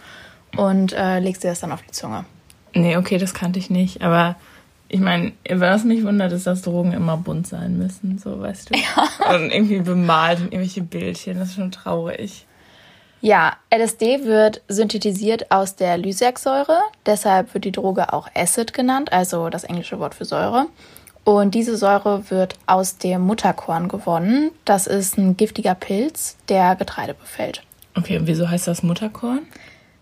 und 0.56 0.92
äh, 0.92 1.20
legst 1.20 1.44
dir 1.44 1.48
das 1.48 1.60
dann 1.60 1.72
auf 1.72 1.80
die 1.82 1.92
Zunge. 1.92 2.24
Nee, 2.74 2.96
okay, 2.96 3.16
das 3.16 3.32
kannte 3.32 3.58
ich 3.60 3.70
nicht. 3.70 4.02
Aber 4.02 4.34
ich 4.88 5.00
meine, 5.00 5.32
was 5.48 5.84
mich 5.84 6.04
wundert, 6.04 6.32
ist, 6.32 6.46
dass 6.46 6.62
Drogen 6.62 6.92
immer 6.92 7.16
bunt 7.16 7.46
sein 7.46 7.78
müssen, 7.78 8.18
so 8.18 8.40
weißt 8.40 8.70
du. 8.70 8.74
Ja. 8.78 9.36
Und 9.36 9.52
irgendwie 9.52 9.80
bemalt 9.80 10.40
und 10.40 10.46
irgendwelche 10.46 10.82
Bildchen. 10.82 11.38
Das 11.38 11.50
ist 11.50 11.54
schon 11.54 11.70
traurig. 11.70 12.44
Ja, 13.20 13.54
LSD 13.74 14.24
wird 14.24 14.62
synthetisiert 14.68 15.50
aus 15.50 15.74
der 15.74 15.98
Lysergsäure, 15.98 16.80
deshalb 17.06 17.54
wird 17.54 17.64
die 17.64 17.72
Droge 17.72 18.12
auch 18.12 18.28
Acid 18.34 18.72
genannt, 18.72 19.12
also 19.12 19.48
das 19.48 19.64
englische 19.64 19.98
Wort 19.98 20.14
für 20.14 20.24
Säure. 20.24 20.66
Und 21.24 21.56
diese 21.56 21.76
Säure 21.76 22.30
wird 22.30 22.54
aus 22.66 22.98
dem 22.98 23.22
Mutterkorn 23.22 23.88
gewonnen. 23.88 24.52
Das 24.64 24.86
ist 24.86 25.18
ein 25.18 25.36
giftiger 25.36 25.74
Pilz, 25.74 26.36
der 26.48 26.76
Getreide 26.76 27.14
befällt. 27.14 27.62
Okay, 27.96 28.16
und 28.16 28.28
wieso 28.28 28.48
heißt 28.48 28.68
das 28.68 28.84
Mutterkorn? 28.84 29.40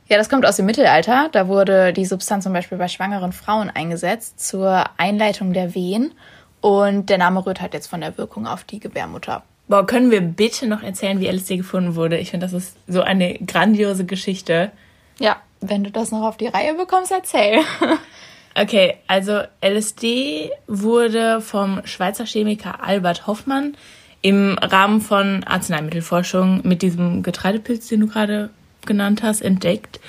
Ja, 0.08 0.18
das 0.18 0.28
kommt 0.28 0.44
aus 0.44 0.56
dem 0.56 0.66
Mittelalter. 0.66 1.30
Da 1.32 1.48
wurde 1.48 1.94
die 1.94 2.04
Substanz 2.04 2.44
zum 2.44 2.52
Beispiel 2.52 2.76
bei 2.76 2.88
schwangeren 2.88 3.32
Frauen 3.32 3.70
eingesetzt 3.70 4.46
zur 4.46 4.84
Einleitung 4.98 5.54
der 5.54 5.74
Wehen. 5.74 6.12
Und 6.60 7.08
der 7.08 7.16
Name 7.16 7.46
rührt 7.46 7.62
halt 7.62 7.72
jetzt 7.72 7.86
von 7.86 8.02
der 8.02 8.18
Wirkung 8.18 8.46
auf 8.46 8.64
die 8.64 8.80
Gebärmutter. 8.80 9.42
Boah, 9.66 9.86
können 9.86 10.10
wir 10.10 10.20
bitte 10.20 10.66
noch 10.66 10.82
erzählen, 10.82 11.20
wie 11.20 11.28
LSD 11.28 11.56
gefunden 11.56 11.94
wurde? 11.94 12.18
Ich 12.18 12.30
finde, 12.30 12.46
das 12.46 12.52
ist 12.52 12.76
so 12.86 13.00
eine 13.00 13.38
grandiose 13.38 14.04
Geschichte. 14.04 14.70
Ja, 15.18 15.36
wenn 15.60 15.84
du 15.84 15.90
das 15.90 16.10
noch 16.10 16.22
auf 16.22 16.36
die 16.36 16.48
Reihe 16.48 16.74
bekommst, 16.74 17.10
erzähl. 17.10 17.60
okay, 18.54 18.96
also 19.06 19.40
LSD 19.62 20.50
wurde 20.66 21.40
vom 21.40 21.80
Schweizer 21.86 22.26
Chemiker 22.26 22.84
Albert 22.84 23.26
Hoffmann 23.26 23.76
im 24.20 24.58
Rahmen 24.58 25.00
von 25.00 25.44
Arzneimittelforschung 25.44 26.60
mit 26.64 26.82
diesem 26.82 27.22
Getreidepilz, 27.22 27.88
den 27.88 28.00
du 28.00 28.06
gerade 28.06 28.50
genannt 28.86 29.22
hast, 29.22 29.40
entdeckt. 29.40 30.00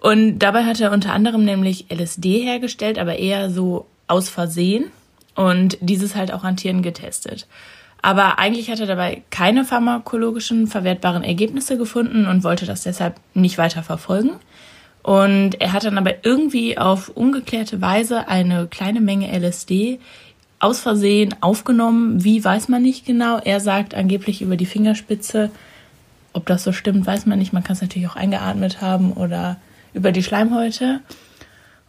Und 0.00 0.38
dabei 0.38 0.64
hat 0.64 0.80
er 0.80 0.92
unter 0.92 1.12
anderem 1.12 1.44
nämlich 1.44 1.86
LSD 1.90 2.40
hergestellt, 2.40 2.98
aber 2.98 3.16
eher 3.16 3.50
so 3.50 3.86
aus 4.06 4.28
Versehen 4.28 4.90
und 5.34 5.78
dieses 5.80 6.14
halt 6.14 6.32
auch 6.32 6.44
an 6.44 6.56
Tieren 6.56 6.82
getestet. 6.82 7.46
Aber 8.04 8.38
eigentlich 8.38 8.70
hat 8.70 8.80
er 8.80 8.86
dabei 8.86 9.22
keine 9.30 9.64
pharmakologischen 9.64 10.66
verwertbaren 10.66 11.24
Ergebnisse 11.24 11.78
gefunden 11.78 12.26
und 12.26 12.44
wollte 12.44 12.66
das 12.66 12.82
deshalb 12.82 13.14
nicht 13.32 13.56
weiter 13.56 13.82
verfolgen. 13.82 14.32
Und 15.02 15.58
er 15.58 15.72
hat 15.72 15.84
dann 15.84 15.96
aber 15.96 16.22
irgendwie 16.22 16.76
auf 16.76 17.08
ungeklärte 17.08 17.80
Weise 17.80 18.28
eine 18.28 18.66
kleine 18.66 19.00
Menge 19.00 19.32
LSD 19.34 20.00
aus 20.58 20.80
Versehen 20.80 21.34
aufgenommen. 21.40 22.22
Wie 22.22 22.44
weiß 22.44 22.68
man 22.68 22.82
nicht 22.82 23.06
genau. 23.06 23.38
Er 23.38 23.60
sagt 23.60 23.94
angeblich 23.94 24.42
über 24.42 24.58
die 24.58 24.66
Fingerspitze. 24.66 25.50
Ob 26.34 26.44
das 26.44 26.62
so 26.62 26.72
stimmt, 26.72 27.06
weiß 27.06 27.24
man 27.24 27.38
nicht. 27.38 27.54
Man 27.54 27.64
kann 27.64 27.72
es 27.72 27.80
natürlich 27.80 28.08
auch 28.08 28.16
eingeatmet 28.16 28.82
haben 28.82 29.14
oder 29.14 29.56
über 29.94 30.12
die 30.12 30.22
Schleimhäute. 30.22 31.00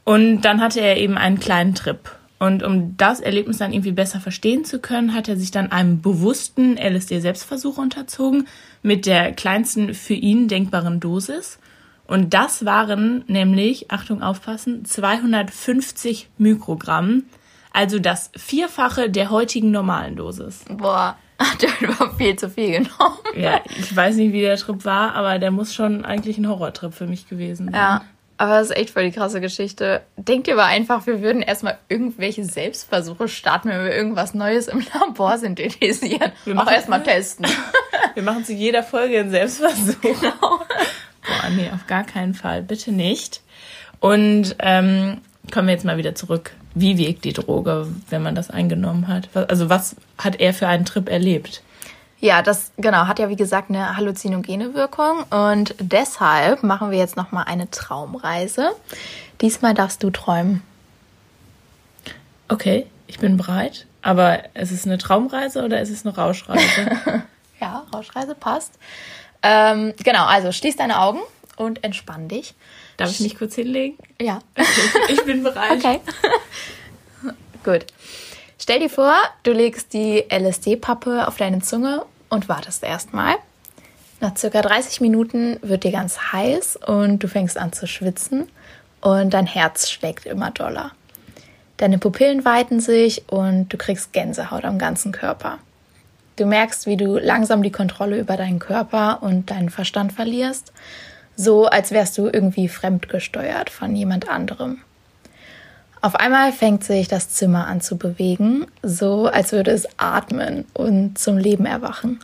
Und 0.05 0.43
dann 0.43 0.62
hatte 0.62 0.79
er 0.79 0.95
eben 0.95 1.17
einen 1.17 1.41
kleinen 1.41 1.75
Trip. 1.75 2.00
Und 2.38 2.63
um 2.63 2.98
das 2.98 3.22
Erlebnis 3.22 3.60
dann 3.60 3.72
irgendwie 3.72 3.94
besser 3.94 4.20
verstehen 4.20 4.65
zu 4.65 4.80
können, 4.80 5.13
hat 5.13 5.30
er 5.30 5.38
sich 5.38 5.51
dann 5.51 5.72
einem 5.72 6.01
bewussten 6.01 6.77
LSD-Selbstversuch 6.77 7.77
unterzogen 7.77 8.48
mit 8.82 9.06
der 9.06 9.32
kleinsten 9.32 9.94
für 9.94 10.13
ihn 10.13 10.48
denkbaren 10.48 11.00
Dosis. 11.00 11.60
Und 12.08 12.34
das 12.34 12.65
waren 12.65 13.24
nämlich, 13.27 13.89
Achtung 13.89 14.22
aufpassen, 14.22 14.86
250 14.86 16.30
Mikrogramm, 16.38 17.24
also 17.72 18.00
das 18.00 18.32
Vierfache 18.36 19.10
der 19.10 19.32
heutigen 19.32 19.72
normalen 19.72 20.15
Dosis. 20.15 20.65
Boah, 20.70 21.18
hat 21.39 21.63
er 21.63 21.70
überhaupt 21.82 22.18
viel 22.18 22.36
zu 22.36 22.50
viel 22.50 22.72
genommen. 22.72 23.18
Ja, 23.36 23.62
ich 23.77 23.96
weiß 23.96 24.18
nicht, 24.18 24.34
wie 24.34 24.42
der 24.42 24.58
Trip 24.58 24.86
war, 24.86 25.13
aber 25.15 25.39
der 25.39 25.51
muss 25.51 25.74
schon 25.74 26.06
eigentlich 26.06 26.38
ein 26.38 26.48
Horrortrip 26.48 26.94
für 26.94 27.08
mich 27.08 27.27
gewesen 27.27 27.65
sein. 27.65 27.75
Ja, 27.75 28.01
aber 28.38 28.60
das 28.60 28.70
ist 28.72 28.77
echt 28.77 28.89
voll 28.92 29.04
die 29.04 29.12
krasse 29.12 29.39
Geschichte. 29.42 30.01
Denkt 30.18 30.48
ihr 30.48 30.54
aber 30.56 30.65
einfach, 30.65 31.06
wir 31.08 31.22
würden 31.22 31.42
erstmal 31.42 31.77
irgendwelche 31.89 32.44
Selbstversuche 32.44 33.27
starten, 33.27 33.70
wenn 33.70 33.84
wir 33.84 33.96
irgendwas 33.96 34.34
Neues 34.34 34.68
im 34.68 34.84
Labor 34.94 35.38
synthetisieren. 35.38 36.32
Wir 36.44 36.54
auch 36.54 36.65
machen- 36.65 36.74
erstmal 36.75 37.04
testen. 37.04 37.46
Wir 38.13 38.24
machen 38.24 38.46
zu 38.46 38.54
jeder 38.54 38.82
Folge 38.84 39.20
einen 39.20 39.30
Selbstversuch. 39.32 39.96
Genau. 40.01 40.39
Boah, 40.42 41.50
nee, 41.56 41.70
auf 41.74 41.86
gar 41.88 42.04
keinen 42.06 42.34
Fall. 42.34 42.62
Bitte 42.62 42.92
nicht. 42.94 43.42
Und 44.00 44.56
ähm, 44.60 45.18
kommen 45.51 45.68
wir 45.68 45.74
jetzt 45.74 45.84
mal 45.86 45.98
wieder 45.98 46.15
zurück. 46.15 46.51
Wie 46.75 46.98
wirkt 46.98 47.25
die 47.25 47.34
Droge, 47.34 47.88
wenn 48.10 48.22
man 48.22 48.36
das 48.36 48.50
eingenommen 48.51 49.08
hat? 49.10 49.27
Also 49.34 49.70
was 49.70 49.96
hat 50.18 50.39
er 50.39 50.54
für 50.54 50.68
einen 50.68 50.86
Trip 50.86 51.10
erlebt? 51.10 51.62
Ja, 52.25 52.41
das 52.41 52.72
genau 52.77 53.05
hat 53.05 53.20
ja 53.20 53.29
wie 53.29 53.36
gesagt 53.36 53.70
eine 53.70 53.98
halluzinogene 53.98 54.74
Wirkung 54.74 55.22
und 55.29 55.75
deshalb 55.77 56.63
machen 56.63 56.89
wir 56.89 56.98
jetzt 56.98 57.15
noch 57.15 57.32
mal 57.32 57.44
eine 57.44 57.70
Traumreise. 57.70 58.72
Diesmal 59.41 59.75
darfst 59.75 60.01
du 60.01 60.10
träumen. 60.10 60.63
Okay, 62.48 62.88
ich 63.05 63.20
bin 63.20 63.38
bereit. 63.38 63.86
Aber 64.01 64.39
ist 64.55 64.72
es 64.72 64.88
eine 64.88 64.98
Traumreise 64.98 65.63
oder 65.63 65.79
ist 65.82 65.91
es 65.91 66.03
eine 66.03 66.15
Rauschreise? 66.15 66.63
Ja, 67.62 67.86
Rauschreise 67.94 68.34
passt. 68.34 68.74
Ähm, 69.44 69.94
genau, 70.03 70.25
also 70.25 70.51
schließ 70.51 70.75
deine 70.75 71.00
Augen 71.00 71.20
und 71.58 71.84
entspann 71.84 72.27
dich. 72.27 72.55
Darf 72.98 73.12
ich 73.12 73.20
mich 73.20 73.38
kurz 73.38 73.53
hinlegen? 73.55 73.98
Ja. 74.20 74.39
Ich 75.10 75.24
bin 75.25 75.44
bereit. 75.44 75.72
Okay. 75.77 76.01
Gut. 77.63 77.86
Stell 78.60 78.79
dir 78.79 78.89
vor, 78.89 79.13
du 79.44 79.51
legst 79.53 79.94
die 79.94 80.25
LSD-Pappe 80.29 81.27
auf 81.27 81.38
deine 81.38 81.62
Zunge 81.62 82.03
und 82.29 82.50
wartest 82.50 82.84
erstmal. 82.84 83.36
Nach 84.22 84.36
circa 84.38 84.62
30 84.62 85.01
Minuten 85.01 85.58
wird 85.62 85.84
dir 85.84 85.91
ganz 85.91 86.17
heiß 86.32 86.77
und 86.77 87.20
du 87.20 87.27
fängst 87.27 87.58
an 87.58 87.74
zu 87.74 87.86
schwitzen 87.88 88.48
und 89.01 89.34
dein 89.34 89.46
Herz 89.46 89.89
schlägt 89.89 90.25
immer 90.25 90.51
doller. 90.51 90.91
Deine 91.77 91.98
Pupillen 91.98 92.46
weiten 92.46 92.79
sich 92.79 93.29
und 93.29 93.70
du 93.70 93.77
kriegst 93.77 94.13
Gänsehaut 94.13 94.63
am 94.63 94.79
ganzen 94.79 95.12
Körper. 95.12 95.60
Du 96.38 96.46
merkst, 96.46 96.86
wie 96.88 96.98
du 96.98 97.17
langsam 97.17 97.63
die 97.63 97.72
Kontrolle 97.72 98.17
über 98.17 98.38
deinen 98.38 98.60
Körper 98.60 99.22
und 99.22 99.51
deinen 99.51 99.70
Verstand 99.70 100.13
verlierst, 100.13 100.72
so 101.36 101.65
als 101.65 101.91
wärst 101.91 102.17
du 102.17 102.29
irgendwie 102.32 102.70
fremdgesteuert 102.70 103.70
von 103.70 103.96
jemand 103.96 104.29
anderem. 104.29 104.79
Auf 106.05 106.13
einmal 106.13 106.51
fängt 106.51 106.83
sich 106.83 107.07
das 107.07 107.29
Zimmer 107.29 107.65
an 107.65 107.81
zu 107.81 107.97
bewegen, 107.97 108.67
so 108.83 109.25
als 109.25 109.53
würde 109.53 109.71
es 109.71 109.88
atmen 109.97 110.65
und 110.75 111.17
zum 111.17 111.39
Leben 111.39 111.65
erwachen. 111.65 112.19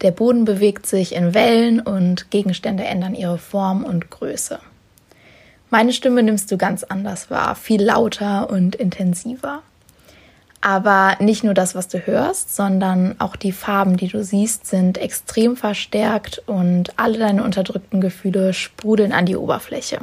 Der 0.00 0.10
Boden 0.10 0.46
bewegt 0.46 0.86
sich 0.86 1.14
in 1.14 1.34
Wellen 1.34 1.80
und 1.80 2.30
Gegenstände 2.30 2.84
ändern 2.84 3.14
ihre 3.14 3.36
Form 3.36 3.84
und 3.84 4.08
Größe. 4.08 4.58
Meine 5.68 5.92
Stimme 5.92 6.22
nimmst 6.22 6.50
du 6.50 6.56
ganz 6.56 6.82
anders 6.82 7.30
wahr, 7.30 7.56
viel 7.56 7.82
lauter 7.82 8.48
und 8.48 8.74
intensiver. 8.74 9.60
Aber 10.62 11.18
nicht 11.20 11.44
nur 11.44 11.52
das, 11.52 11.74
was 11.74 11.88
du 11.88 11.98
hörst, 11.98 12.56
sondern 12.56 13.16
auch 13.18 13.36
die 13.36 13.52
Farben, 13.52 13.98
die 13.98 14.08
du 14.08 14.24
siehst, 14.24 14.64
sind 14.66 14.96
extrem 14.96 15.58
verstärkt 15.58 16.42
und 16.46 16.98
alle 16.98 17.18
deine 17.18 17.44
unterdrückten 17.44 18.00
Gefühle 18.00 18.54
sprudeln 18.54 19.12
an 19.12 19.26
die 19.26 19.36
Oberfläche. 19.36 19.98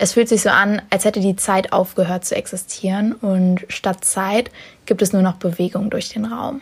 Es 0.00 0.12
fühlt 0.12 0.28
sich 0.28 0.42
so 0.42 0.50
an, 0.50 0.80
als 0.90 1.04
hätte 1.04 1.18
die 1.20 1.34
Zeit 1.34 1.72
aufgehört 1.72 2.24
zu 2.24 2.36
existieren 2.36 3.12
und 3.14 3.64
statt 3.68 4.04
Zeit 4.04 4.50
gibt 4.86 5.02
es 5.02 5.12
nur 5.12 5.22
noch 5.22 5.36
Bewegung 5.36 5.90
durch 5.90 6.08
den 6.10 6.24
Raum. 6.24 6.60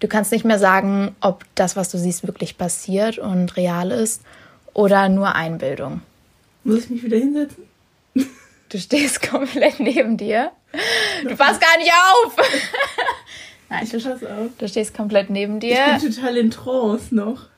Du 0.00 0.08
kannst 0.08 0.32
nicht 0.32 0.44
mehr 0.44 0.58
sagen, 0.58 1.14
ob 1.20 1.44
das, 1.54 1.76
was 1.76 1.90
du 1.90 1.98
siehst, 1.98 2.26
wirklich 2.26 2.56
passiert 2.56 3.18
und 3.18 3.56
real 3.56 3.90
ist 3.90 4.22
oder 4.72 5.08
nur 5.10 5.34
Einbildung. 5.34 6.00
Muss 6.64 6.84
ich 6.84 6.90
mich 6.90 7.02
wieder 7.04 7.18
hinsetzen? 7.18 7.64
Du 8.70 8.78
stehst 8.78 9.28
komplett 9.28 9.80
neben 9.80 10.16
dir. 10.16 10.50
Du 11.24 11.36
passt 11.36 11.60
gar 11.60 11.76
nicht 11.76 11.92
auf! 11.92 12.34
Nein, 13.68 13.84
Ich 13.84 13.92
pass 13.92 14.06
auf. 14.24 14.48
du 14.56 14.66
stehst 14.66 14.94
komplett 14.96 15.28
neben 15.28 15.56
Ich 15.60 15.74
dir. 15.74 15.98
bin 16.00 16.10
total 16.14 16.38
in 16.38 16.50
Trance 16.50 17.14
noch. 17.14 17.48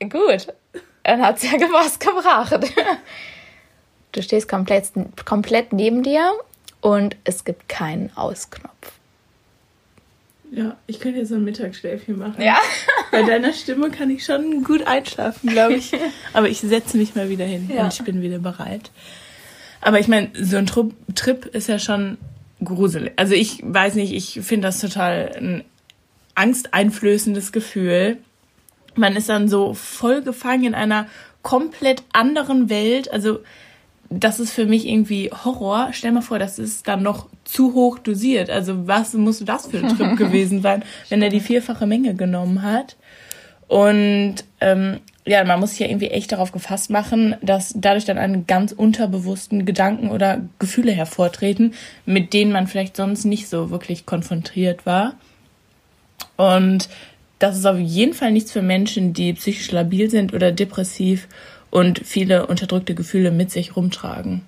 Gut, 0.00 0.46
dann 1.02 1.20
hat's 1.20 1.42
ja 1.42 1.50
was 1.70 1.98
gebracht. 1.98 2.58
Du 4.14 4.22
stehst 4.22 4.48
komplett, 4.48 4.90
komplett 5.24 5.72
neben 5.72 6.04
dir 6.04 6.30
und 6.80 7.16
es 7.24 7.44
gibt 7.44 7.68
keinen 7.68 8.16
Ausknopf. 8.16 8.92
Ja, 10.52 10.76
ich 10.86 11.00
könnte 11.00 11.18
jetzt 11.18 11.30
so 11.30 11.34
ein 11.34 11.42
Mittagsschläfchen 11.42 12.16
machen. 12.16 12.40
Ja? 12.40 12.56
Bei 13.10 13.22
deiner 13.24 13.52
Stimme 13.52 13.90
kann 13.90 14.08
ich 14.10 14.24
schon 14.24 14.62
gut 14.62 14.86
einschlafen, 14.86 15.50
glaube 15.50 15.74
ich. 15.74 15.90
Aber 16.32 16.48
ich 16.48 16.60
setze 16.60 16.96
mich 16.96 17.16
mal 17.16 17.28
wieder 17.28 17.44
hin 17.44 17.68
Ja. 17.74 17.82
und 17.84 17.92
ich 17.92 18.02
bin 18.04 18.22
wieder 18.22 18.38
bereit. 18.38 18.92
Aber 19.80 19.98
ich 19.98 20.06
meine, 20.06 20.30
so 20.40 20.56
ein 20.58 20.66
Trip, 20.66 20.92
Trip 21.16 21.46
ist 21.46 21.68
ja 21.68 21.80
schon 21.80 22.16
gruselig. 22.62 23.14
Also 23.16 23.34
ich 23.34 23.58
weiß 23.64 23.96
nicht, 23.96 24.12
ich 24.12 24.44
finde 24.46 24.68
das 24.68 24.78
total 24.80 25.32
ein 25.36 25.64
angsteinflößendes 26.36 27.50
Gefühl. 27.50 28.18
Man 28.94 29.16
ist 29.16 29.28
dann 29.28 29.48
so 29.48 29.74
voll 29.74 30.22
gefangen 30.22 30.64
in 30.66 30.74
einer 30.76 31.08
komplett 31.42 32.04
anderen 32.12 32.70
Welt. 32.70 33.10
Also 33.10 33.40
das 34.10 34.40
ist 34.40 34.52
für 34.52 34.66
mich 34.66 34.86
irgendwie 34.86 35.30
Horror. 35.30 35.88
Stell 35.92 36.12
mal 36.12 36.20
vor, 36.20 36.38
das 36.38 36.58
ist 36.58 36.86
dann 36.88 37.02
noch 37.02 37.28
zu 37.44 37.74
hoch 37.74 37.98
dosiert. 37.98 38.50
Also 38.50 38.86
was 38.86 39.14
muss 39.14 39.40
das 39.40 39.66
für 39.66 39.78
ein 39.78 39.96
Trip 39.96 40.16
gewesen 40.16 40.62
sein, 40.62 40.84
wenn 41.08 41.22
er 41.22 41.30
die 41.30 41.40
vierfache 41.40 41.86
Menge 41.86 42.14
genommen 42.14 42.62
hat? 42.62 42.96
Und 43.66 44.36
ähm, 44.60 45.00
ja, 45.26 45.42
man 45.44 45.58
muss 45.58 45.70
sich 45.70 45.78
ja 45.80 45.86
irgendwie 45.86 46.08
echt 46.08 46.32
darauf 46.32 46.52
gefasst 46.52 46.90
machen, 46.90 47.36
dass 47.40 47.72
dadurch 47.76 48.04
dann 48.04 48.18
einen 48.18 48.46
ganz 48.46 48.72
unterbewussten 48.72 49.64
Gedanken 49.64 50.10
oder 50.10 50.42
Gefühle 50.58 50.92
hervortreten, 50.92 51.72
mit 52.04 52.34
denen 52.34 52.52
man 52.52 52.66
vielleicht 52.66 52.96
sonst 52.96 53.24
nicht 53.24 53.48
so 53.48 53.70
wirklich 53.70 54.04
konfrontiert 54.04 54.84
war. 54.84 55.14
Und 56.36 56.88
das 57.38 57.56
ist 57.56 57.66
auf 57.66 57.78
jeden 57.78 58.14
Fall 58.14 58.32
nichts 58.32 58.52
für 58.52 58.62
Menschen, 58.62 59.12
die 59.12 59.32
psychisch 59.32 59.70
labil 59.72 60.10
sind 60.10 60.34
oder 60.34 60.52
depressiv 60.52 61.28
und 61.74 62.02
viele 62.04 62.46
unterdrückte 62.46 62.94
Gefühle 62.94 63.32
mit 63.32 63.50
sich 63.50 63.74
rumtragen. 63.74 64.42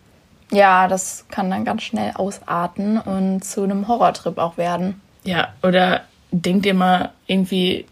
Ja, 0.53 0.87
das 0.87 1.27
kann 1.29 1.51
dann 1.51 1.65
ganz 1.65 1.83
schnell 1.83 2.13
ausarten 2.15 2.99
und 2.99 3.45
zu 3.45 3.65
einem 3.65 3.89
Horrortrip 3.89 4.39
auch 4.39 4.57
werden. 4.57 5.01
Ja, 5.25 5.49
oder 5.65 6.03
denk 6.31 6.63
dir 6.63 6.75
mal 6.75 7.11
irgendwie, 7.27 7.85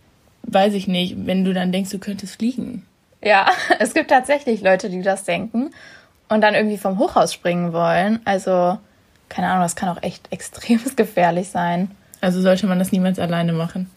weiß 0.45 0.75
ich 0.75 0.87
nicht, 0.87 1.27
wenn 1.27 1.45
du 1.45 1.53
dann 1.53 1.73
denkst, 1.73 1.91
du 1.91 1.99
könntest 1.99 2.37
fliegen. 2.37 2.87
Ja, 3.23 3.49
es 3.81 3.93
gibt 3.93 4.11
tatsächlich 4.11 4.63
Leute, 4.63 4.89
die 4.89 5.03
das 5.03 5.25
denken 5.25 5.73
und 6.29 6.41
dann 6.41 6.55
irgendwie 6.55 6.79
vom 6.79 7.01
Hochhaus 7.01 7.33
springen 7.33 7.73
wollen. 7.73 8.21
Also 8.25 8.79
keine 9.29 9.49
Ahnung, 9.49 9.65
das 9.65 9.75
kann 9.75 9.89
auch 9.89 10.03
echt 10.05 10.29
extrem 10.31 10.79
gefährlich 10.95 11.49
sein. 11.49 11.91
Also 12.21 12.41
sollte 12.41 12.69
man 12.69 12.79
das 12.79 12.93
niemals 12.93 13.19
alleine 13.19 13.53
machen. 13.53 13.91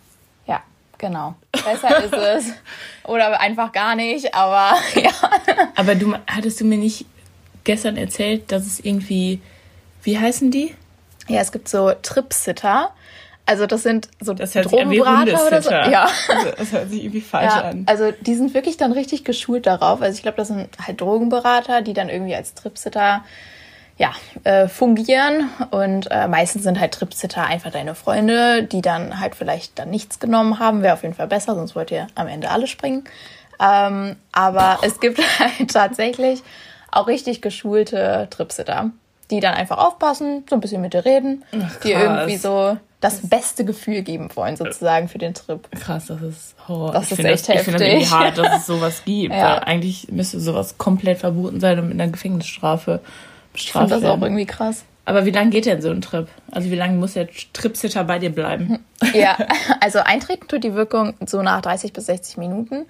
Ja, 0.47 0.61
genau. 0.97 1.35
Besser 1.71 2.03
ist 2.03 2.13
es. 2.13 2.53
Oder 3.03 3.39
einfach 3.39 3.71
gar 3.71 3.95
nicht, 3.95 4.33
aber 4.33 4.77
ja. 4.95 5.11
Aber 5.75 5.95
du 5.95 6.15
hattest 6.27 6.59
du 6.61 6.65
mir 6.65 6.77
nicht 6.77 7.05
gestern 7.63 7.97
erzählt, 7.97 8.51
dass 8.51 8.65
es 8.65 8.79
irgendwie, 8.79 9.41
wie 10.03 10.17
heißen 10.17 10.51
die? 10.51 10.73
Ja, 11.27 11.41
es 11.41 11.51
gibt 11.51 11.67
so 11.67 11.91
Tripsitter. 12.01 12.91
Also 13.45 13.65
das 13.65 13.83
sind 13.83 14.09
so 14.19 14.33
das 14.33 14.51
Drogenberater 14.51 15.47
oder 15.47 15.61
so. 15.61 15.71
Ja. 15.71 16.09
Also, 16.27 16.51
das 16.57 16.71
hört 16.73 16.89
sich 16.89 17.03
irgendwie 17.03 17.21
falsch 17.21 17.53
ja, 17.53 17.61
an. 17.61 17.83
Also 17.85 18.11
die 18.19 18.35
sind 18.35 18.53
wirklich 18.53 18.75
dann 18.75 18.91
richtig 18.91 19.23
geschult 19.23 19.65
darauf. 19.65 20.01
Also 20.01 20.17
ich 20.17 20.21
glaube, 20.21 20.37
das 20.37 20.49
sind 20.49 20.67
halt 20.85 20.99
Drogenberater, 20.99 21.81
die 21.81 21.93
dann 21.93 22.09
irgendwie 22.09 22.35
als 22.35 22.55
Tripsitter 22.55 23.23
ja, 23.97 24.11
äh, 24.43 24.67
fungieren. 24.67 25.49
Und 25.71 26.09
äh, 26.11 26.27
meistens 26.27 26.63
sind 26.63 26.79
halt 26.79 26.93
Tripsitter 26.93 27.43
einfach 27.43 27.71
deine 27.71 27.95
Freunde, 27.95 28.63
die 28.63 28.81
dann 28.81 29.19
halt 29.19 29.35
vielleicht 29.35 29.79
dann 29.79 29.89
nichts 29.89 30.19
genommen 30.19 30.59
haben. 30.59 30.83
Wäre 30.83 30.93
auf 30.93 31.03
jeden 31.03 31.15
Fall 31.15 31.27
besser, 31.27 31.55
sonst 31.55 31.75
wollt 31.75 31.91
ihr 31.91 32.07
am 32.15 32.27
Ende 32.27 32.49
alle 32.49 32.67
springen. 32.67 33.03
Ähm, 33.59 34.15
aber 34.31 34.79
es 34.83 34.99
gibt 34.99 35.19
halt 35.39 35.71
tatsächlich 35.71 36.43
auch 36.91 37.07
richtig 37.07 37.41
geschulte 37.41 38.27
Tripsitter, 38.29 38.91
die 39.31 39.39
dann 39.39 39.55
einfach 39.55 39.77
aufpassen, 39.77 40.45
so 40.49 40.55
ein 40.55 40.61
bisschen 40.61 40.81
mit 40.81 40.93
dir 40.93 41.03
reden, 41.03 41.43
Ach, 41.59 41.79
die 41.81 41.91
irgendwie 41.91 42.37
so 42.37 42.77
das 42.99 43.27
beste 43.27 43.63
Gefühl 43.65 44.01
geben 44.01 44.29
wollen, 44.35 44.55
sozusagen 44.55 45.07
für 45.07 45.19
den 45.19 45.33
Trip. 45.33 45.69
Krass, 45.71 46.07
das 46.07 46.21
ist 46.21 46.55
Horror. 46.67 46.93
Das 46.93 47.11
ich 47.11 47.19
ist 47.19 47.25
echt 47.25 47.49
das, 47.49 47.55
heftig. 47.55 47.73
Ich 47.73 47.81
finde 47.81 47.99
das 47.99 48.11
hart, 48.11 48.37
dass 48.37 48.61
es 48.61 48.65
sowas 48.65 49.03
gibt. 49.05 49.35
Ja. 49.35 49.59
Eigentlich 49.59 50.07
müsste 50.11 50.39
sowas 50.39 50.77
komplett 50.77 51.19
verboten 51.19 51.59
sein 51.59 51.77
und 51.79 51.89
mit 51.89 51.99
einer 51.99 52.11
Gefängnisstrafe 52.11 53.01
werden. 53.73 53.85
Ich 53.85 53.89
das 53.89 54.03
auch 54.03 54.21
irgendwie 54.21 54.45
krass. 54.45 54.85
Aber 55.05 55.25
wie 55.25 55.31
lange 55.31 55.51
geht 55.51 55.65
denn 55.65 55.81
so 55.81 55.89
ein 55.89 56.01
Trip? 56.01 56.27
Also 56.51 56.69
wie 56.69 56.75
lange 56.75 56.97
muss 56.97 57.13
der 57.13 57.29
Tripsitter 57.53 58.03
bei 58.03 58.19
dir 58.19 58.29
bleiben? 58.29 58.79
Ja, 59.13 59.37
also 59.79 59.99
eintreten 59.99 60.47
tut 60.47 60.63
die 60.63 60.73
Wirkung 60.73 61.13
so 61.25 61.43
nach 61.43 61.61
30 61.61 61.93
bis 61.93 62.07
60 62.07 62.37
Minuten. 62.37 62.87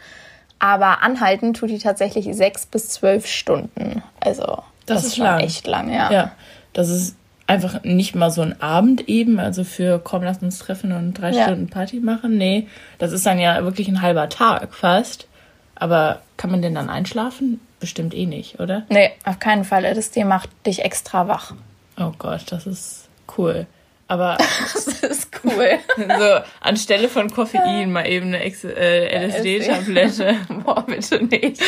Aber 0.57 1.03
anhalten 1.03 1.53
tut 1.53 1.69
die 1.69 1.77
tatsächlich 1.77 2.33
sechs 2.35 2.65
bis 2.65 2.89
zwölf 2.89 3.27
Stunden. 3.27 4.01
Also 4.19 4.63
das, 4.85 5.03
das 5.03 5.05
ist 5.07 5.17
lang. 5.17 5.41
echt 5.41 5.67
lang, 5.67 5.93
ja. 5.93 6.11
Ja, 6.11 6.31
das 6.73 6.89
ist 6.89 7.15
einfach 7.45 7.83
nicht 7.83 8.15
mal 8.15 8.31
so 8.31 8.41
ein 8.41 8.61
Abend 8.61 9.07
eben, 9.07 9.39
also 9.39 9.63
für 9.63 9.99
komm, 9.99 10.23
lass 10.23 10.41
uns 10.41 10.59
treffen 10.59 10.91
und 10.91 11.13
drei 11.13 11.31
ja. 11.31 11.43
Stunden 11.43 11.69
Party 11.69 11.99
machen. 11.99 12.37
Nee, 12.37 12.67
das 12.99 13.11
ist 13.11 13.25
dann 13.25 13.37
ja 13.39 13.63
wirklich 13.63 13.87
ein 13.89 14.01
halber 14.01 14.29
Tag 14.29 14.73
fast. 14.73 15.27
Aber 15.75 16.21
kann 16.37 16.51
man 16.51 16.61
denn 16.61 16.73
dann 16.73 16.89
einschlafen? 16.89 17.59
Bestimmt 17.79 18.13
eh 18.13 18.25
nicht, 18.25 18.59
oder? 18.59 18.85
Nee, 18.89 19.11
auf 19.23 19.39
keinen 19.39 19.63
Fall. 19.63 19.85
LSD 19.85 20.23
macht 20.23 20.49
dich 20.65 20.83
extra 20.83 21.27
wach. 21.27 21.53
Oh 21.99 22.11
Gott, 22.17 22.45
das 22.49 22.65
ist 22.65 23.09
cool. 23.37 23.67
Aber 24.07 24.37
das 24.73 24.87
ist 25.03 25.29
cool. 25.43 25.79
so 25.97 26.39
anstelle 26.61 27.09
von 27.09 27.29
Koffein 27.29 27.91
mal 27.91 28.07
eben 28.07 28.27
eine 28.27 28.43
äh, 28.43 29.27
LSD-Tablette. 29.27 30.35
Boah, 30.63 30.85
bitte 30.85 31.23
nicht. 31.23 31.61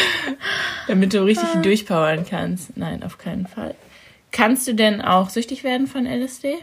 Damit 0.88 1.14
du 1.14 1.24
richtig 1.24 1.50
ah. 1.56 1.62
durchpowern 1.62 2.26
kannst. 2.28 2.76
Nein, 2.78 3.04
auf 3.04 3.18
keinen 3.18 3.46
Fall. 3.46 3.76
Kannst 4.32 4.68
du 4.68 4.74
denn 4.74 5.02
auch 5.02 5.30
süchtig 5.30 5.64
werden 5.64 5.88
von 5.88 6.06
LSD? 6.06 6.56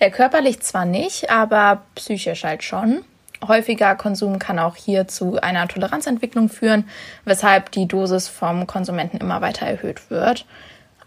Ja, 0.00 0.10
körperlich 0.10 0.60
zwar 0.60 0.84
nicht, 0.84 1.30
aber 1.30 1.82
psychisch 1.94 2.44
halt 2.44 2.62
schon. 2.62 3.04
Häufiger 3.46 3.94
Konsum 3.94 4.38
kann 4.38 4.58
auch 4.58 4.76
hier 4.76 5.08
zu 5.08 5.40
einer 5.40 5.68
Toleranzentwicklung 5.68 6.48
führen, 6.48 6.84
weshalb 7.24 7.70
die 7.72 7.86
Dosis 7.86 8.28
vom 8.28 8.66
Konsumenten 8.66 9.18
immer 9.18 9.40
weiter 9.40 9.66
erhöht 9.66 10.10
wird. 10.10 10.46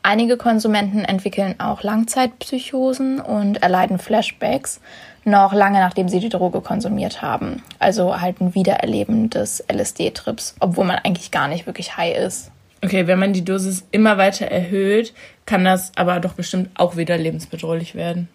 Einige 0.01 0.37
Konsumenten 0.37 1.03
entwickeln 1.03 1.55
auch 1.59 1.83
Langzeitpsychosen 1.83 3.19
und 3.19 3.61
erleiden 3.61 3.99
Flashbacks, 3.99 4.79
noch 5.25 5.53
lange 5.53 5.79
nachdem 5.79 6.07
sie 6.07 6.21
die 6.21 6.29
Droge 6.29 6.61
konsumiert 6.61 7.21
haben. 7.21 7.63
Also 7.79 8.21
halt 8.21 8.39
ein 8.39 8.55
Wiedererleben 8.55 9.29
des 9.29 9.63
LSD-Trips, 9.71 10.55
obwohl 10.59 10.85
man 10.85 10.99
eigentlich 10.99 11.31
gar 11.31 11.49
nicht 11.49 11.65
wirklich 11.65 11.97
high 11.97 12.17
ist. 12.17 12.51
Okay, 12.81 13.07
wenn 13.07 13.19
man 13.19 13.33
die 13.33 13.43
Dosis 13.43 13.85
immer 13.91 14.17
weiter 14.17 14.45
erhöht, 14.45 15.13
kann 15.45 15.65
das 15.65 15.91
aber 15.95 16.21
doch 16.21 16.33
bestimmt 16.33 16.69
auch 16.75 16.95
wieder 16.95 17.17
lebensbedrohlich 17.17 17.93
werden. 17.93 18.29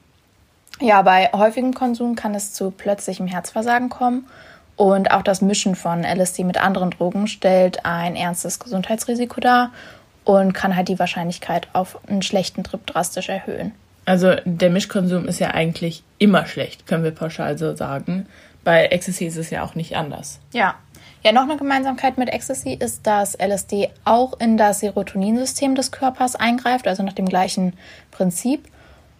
Ja, 0.81 1.03
bei 1.03 1.31
häufigem 1.33 1.75
Konsum 1.75 2.17
kann 2.17 2.35
es 2.35 2.53
zu 2.53 2.71
plötzlichem 2.71 3.27
Herzversagen 3.27 3.89
kommen 3.89 4.27
und 4.77 5.13
auch 5.13 5.23
das 5.23 5.41
Mischen 5.41 5.77
von 5.77 6.03
LSD 6.03 6.45
mit 6.45 6.59
anderen 6.59 6.91
Drogen 6.91 7.29
stellt 7.29 7.85
ein 7.85 8.17
ernstes 8.17 8.59
Gesundheitsrisiko 8.59 9.41
dar 9.41 9.71
und 10.25 10.53
kann 10.53 10.75
halt 10.75 10.89
die 10.89 10.99
Wahrscheinlichkeit 10.99 11.69
auf 11.73 11.99
einen 12.09 12.23
schlechten 12.23 12.65
Trip 12.65 12.85
drastisch 12.87 13.29
erhöhen. 13.29 13.73
Also 14.07 14.35
der 14.45 14.71
Mischkonsum 14.71 15.27
ist 15.27 15.39
ja 15.39 15.53
eigentlich 15.53 16.03
immer 16.19 16.47
schlecht, 16.47 16.87
können 16.87 17.05
wir 17.05 17.13
pauschal 17.13 17.57
so 17.57 17.75
sagen. 17.77 18.27
Bei 18.65 18.87
Ecstasy 18.87 19.27
ist 19.27 19.37
es 19.37 19.51
ja 19.51 19.63
auch 19.63 19.75
nicht 19.75 19.97
anders. 19.97 20.41
Ja. 20.53 20.75
Ja, 21.23 21.33
noch 21.33 21.45
eine 21.45 21.57
Gemeinsamkeit 21.57 22.19
mit 22.19 22.29
Ecstasy 22.29 22.75
ist, 22.75 23.07
dass 23.07 23.35
LSD 23.35 23.89
auch 24.05 24.39
in 24.41 24.59
das 24.59 24.81
Serotoninsystem 24.81 25.75
des 25.75 25.91
Körpers 25.91 26.37
eingreift, 26.37 26.87
also 26.87 27.03
nach 27.03 27.15
dem 27.15 27.25
gleichen 27.27 27.73
Prinzip. 28.11 28.69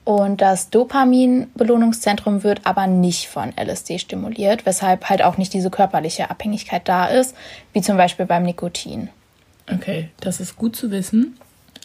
Und 0.05 0.43
das 0.43 0.69
Dopamin-Belohnungszentrum 0.69 2.43
wird 2.43 2.61
aber 2.65 2.87
nicht 2.87 3.29
von 3.29 3.55
LSD 3.57 3.99
stimuliert, 3.99 4.67
weshalb 4.67 5.09
halt 5.09 5.23
auch 5.23 5.39
nicht 5.39 5.55
diese 5.55 5.71
körperliche 5.71 6.31
Abhängigkeit 6.31 6.87
da 6.87 7.07
ist, 7.07 7.35
wie 7.73 7.81
zum 7.81 7.97
Beispiel 7.97 8.27
beim 8.27 8.43
Nikotin. 8.43 9.09
Okay, 9.73 10.11
das 10.21 10.41
ist 10.41 10.57
gut 10.57 10.77
zu 10.77 10.91
wissen. 10.91 11.39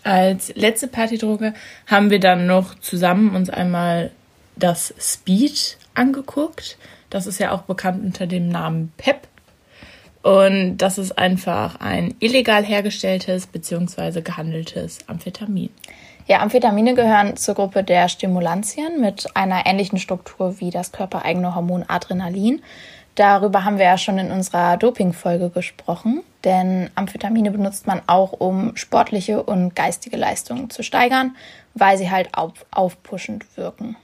Als 0.03 0.53
letzte 0.55 0.88
Partydroge 0.88 1.53
haben 1.88 2.10
wir 2.10 2.19
dann 2.19 2.45
noch 2.45 2.77
zusammen 2.79 3.36
uns 3.36 3.49
einmal 3.49 4.12
das 4.58 4.93
Speed 4.99 5.77
angeguckt. 5.93 6.77
Das 7.10 7.25
ist 7.25 7.39
ja 7.39 7.51
auch 7.51 7.62
bekannt 7.63 8.03
unter 8.03 8.27
dem 8.27 8.49
Namen 8.49 8.91
PEP. 8.97 9.27
Und 10.21 10.77
das 10.77 10.97
ist 10.97 11.17
einfach 11.17 11.79
ein 11.79 12.15
illegal 12.19 12.65
hergestelltes 12.65 13.47
bzw. 13.47 14.21
gehandeltes 14.21 14.99
Amphetamin. 15.08 15.69
Ja, 16.30 16.42
Amphetamine 16.42 16.94
gehören 16.94 17.38
zur 17.38 17.56
Gruppe 17.56 17.84
der 17.84 18.08
Stimulantien 18.08 19.02
mit 19.02 19.36
einer 19.36 19.65
ähnlichen 19.65 19.98
Struktur 19.98 20.60
wie 20.60 20.70
das 20.70 20.92
körpereigene 20.92 21.56
Hormon 21.56 21.86
Adrenalin. 21.88 22.62
Darüber 23.15 23.65
haben 23.65 23.80
wir 23.80 23.86
ja 23.86 23.98
schon 23.98 24.20
in 24.20 24.30
unserer 24.30 24.78
Doping-Folge 24.78 25.50
gesprochen, 25.50 26.22
denn 26.44 26.92
Amphetamine 26.94 27.50
benutzt 27.50 27.88
man 27.88 28.04
auch, 28.06 28.32
um 28.32 28.78
sportliche 28.78 29.42
und 29.42 29.76
geistige 29.76 30.18
Leistungen 30.18 30.70
zu 30.70 30.84
steigern, 30.84 31.36
weil 31.74 31.98
sie 31.98 32.12
halt 32.12 32.30
auf, 32.38 32.63
aufpushend 32.70 33.58
wirken. 33.58 33.96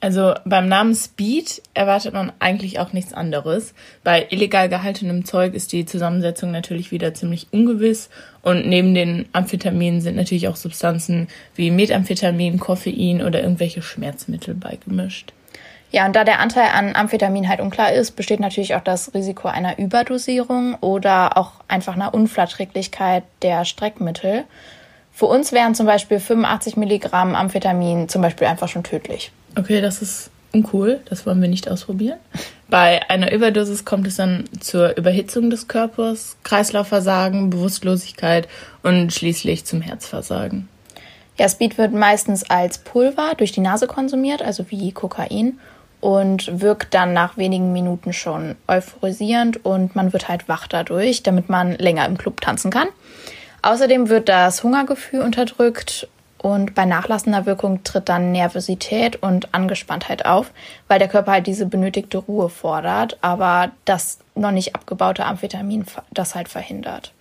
Also 0.00 0.34
beim 0.44 0.68
Namen 0.68 0.94
Speed 0.94 1.62
erwartet 1.72 2.12
man 2.12 2.30
eigentlich 2.38 2.78
auch 2.78 2.92
nichts 2.92 3.14
anderes. 3.14 3.72
Bei 4.04 4.26
illegal 4.28 4.68
gehaltenem 4.68 5.24
Zeug 5.24 5.54
ist 5.54 5.72
die 5.72 5.86
Zusammensetzung 5.86 6.50
natürlich 6.50 6.92
wieder 6.92 7.14
ziemlich 7.14 7.46
ungewiss 7.50 8.10
und 8.42 8.66
neben 8.66 8.94
den 8.94 9.26
Amphetaminen 9.32 10.02
sind 10.02 10.16
natürlich 10.16 10.48
auch 10.48 10.56
Substanzen 10.56 11.28
wie 11.54 11.70
Methamphetamin, 11.70 12.60
Koffein 12.60 13.22
oder 13.22 13.42
irgendwelche 13.42 13.80
Schmerzmittel 13.80 14.54
beigemischt. 14.54 15.32
Ja, 15.92 16.04
und 16.04 16.14
da 16.14 16.24
der 16.24 16.40
Anteil 16.40 16.68
an 16.74 16.94
Amphetamin 16.94 17.48
halt 17.48 17.60
unklar 17.60 17.92
ist, 17.92 18.16
besteht 18.16 18.40
natürlich 18.40 18.74
auch 18.74 18.82
das 18.82 19.14
Risiko 19.14 19.48
einer 19.48 19.78
Überdosierung 19.78 20.74
oder 20.74 21.38
auch 21.38 21.52
einfach 21.68 21.94
einer 21.94 22.12
Unverträglichkeit 22.12 23.24
der 23.40 23.64
Streckmittel. 23.64 24.44
Für 25.12 25.26
uns 25.26 25.52
wären 25.52 25.74
zum 25.74 25.86
Beispiel 25.86 26.20
85 26.20 26.76
Milligramm 26.76 27.34
Amphetamin 27.34 28.10
zum 28.10 28.20
Beispiel 28.20 28.46
einfach 28.46 28.68
schon 28.68 28.84
tödlich. 28.84 29.32
Okay, 29.56 29.80
das 29.80 30.02
ist 30.02 30.30
uncool. 30.52 31.00
Das 31.08 31.26
wollen 31.26 31.40
wir 31.40 31.48
nicht 31.48 31.70
ausprobieren. 31.70 32.18
Bei 32.68 33.08
einer 33.08 33.32
Überdosis 33.32 33.84
kommt 33.84 34.06
es 34.06 34.16
dann 34.16 34.44
zur 34.60 34.96
Überhitzung 34.96 35.50
des 35.50 35.68
Körpers, 35.68 36.36
Kreislaufversagen, 36.42 37.50
Bewusstlosigkeit 37.50 38.48
und 38.82 39.12
schließlich 39.12 39.64
zum 39.64 39.80
Herzversagen. 39.80 40.68
Ja, 41.38 41.48
Speed 41.48 41.76
wird 41.78 41.92
meistens 41.92 42.48
als 42.48 42.78
Pulver 42.78 43.34
durch 43.36 43.52
die 43.52 43.60
Nase 43.60 43.86
konsumiert, 43.86 44.42
also 44.42 44.70
wie 44.70 44.92
Kokain, 44.92 45.58
und 46.00 46.60
wirkt 46.60 46.94
dann 46.94 47.12
nach 47.12 47.36
wenigen 47.36 47.72
Minuten 47.72 48.12
schon 48.12 48.56
euphorisierend 48.68 49.64
und 49.64 49.94
man 49.96 50.12
wird 50.12 50.28
halt 50.28 50.48
wach 50.48 50.66
dadurch, 50.66 51.22
damit 51.22 51.48
man 51.48 51.72
länger 51.72 52.06
im 52.06 52.18
Club 52.18 52.40
tanzen 52.40 52.70
kann. 52.70 52.88
Außerdem 53.62 54.08
wird 54.08 54.28
das 54.28 54.62
Hungergefühl 54.62 55.20
unterdrückt 55.20 56.08
und 56.46 56.76
bei 56.76 56.84
nachlassender 56.84 57.44
Wirkung 57.44 57.82
tritt 57.82 58.08
dann 58.08 58.30
Nervosität 58.30 59.20
und 59.20 59.52
Angespanntheit 59.52 60.26
auf, 60.26 60.52
weil 60.86 61.00
der 61.00 61.08
Körper 61.08 61.32
halt 61.32 61.48
diese 61.48 61.66
benötigte 61.66 62.18
Ruhe 62.18 62.50
fordert, 62.50 63.18
aber 63.20 63.72
das 63.84 64.20
noch 64.36 64.52
nicht 64.52 64.76
abgebaute 64.76 65.24
Amphetamin 65.24 65.86
das 66.12 66.36
halt 66.36 66.48
verhindert. 66.48 67.12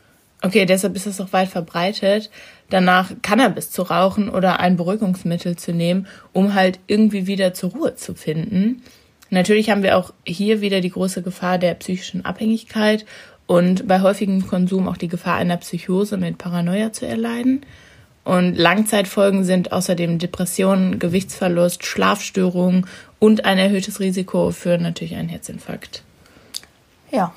Okay, 0.44 0.68
deshalb 0.68 0.96
ist 0.96 1.08
es 1.08 1.20
auch 1.20 1.34
weit 1.34 1.50
verbreitet, 1.50 2.30
danach 2.70 3.14
Cannabis 3.24 3.72
zu 3.72 3.82
rauchen 3.82 4.30
oder 4.30 4.60
ein 4.60 4.78
Beruhigungsmittel 4.78 5.56
zu 5.56 5.74
nehmen, 5.74 6.06
um 6.32 6.54
halt 6.54 6.80
irgendwie 6.86 7.26
wieder 7.26 7.56
zur 7.56 7.72
Ruhe 7.72 7.96
zu 7.96 8.14
finden. 8.14 8.84
Natürlich 9.32 9.72
haben 9.72 9.82
wir 9.82 9.98
auch 9.98 10.14
hier 10.24 10.62
wieder 10.62 10.82
die 10.82 10.92
große 10.92 11.24
Gefahr 11.24 11.58
der 11.58 11.74
psychischen 11.74 12.26
Abhängigkeit 12.26 13.08
und 13.48 13.88
bei 13.88 14.02
häufigem 14.02 14.46
Konsum 14.46 14.88
auch 14.88 14.98
die 14.98 15.08
Gefahr 15.08 15.38
einer 15.38 15.58
Psychose 15.58 16.18
mit 16.18 16.38
Paranoia 16.38 16.94
zu 16.94 17.08
erleiden. 17.08 17.66
Und 18.26 18.56
Langzeitfolgen 18.56 19.44
sind 19.44 19.72
außerdem 19.72 20.18
Depressionen, 20.18 20.98
Gewichtsverlust, 20.98 21.86
Schlafstörungen 21.86 22.88
und 23.20 23.46
ein 23.46 23.60
erhöhtes 23.60 24.00
Risiko 24.00 24.50
für 24.52 24.80
natürlich 24.80 25.16
einen 25.16 25.30
Herzinfarkt. 25.30 26.04
Ja. 27.12 27.34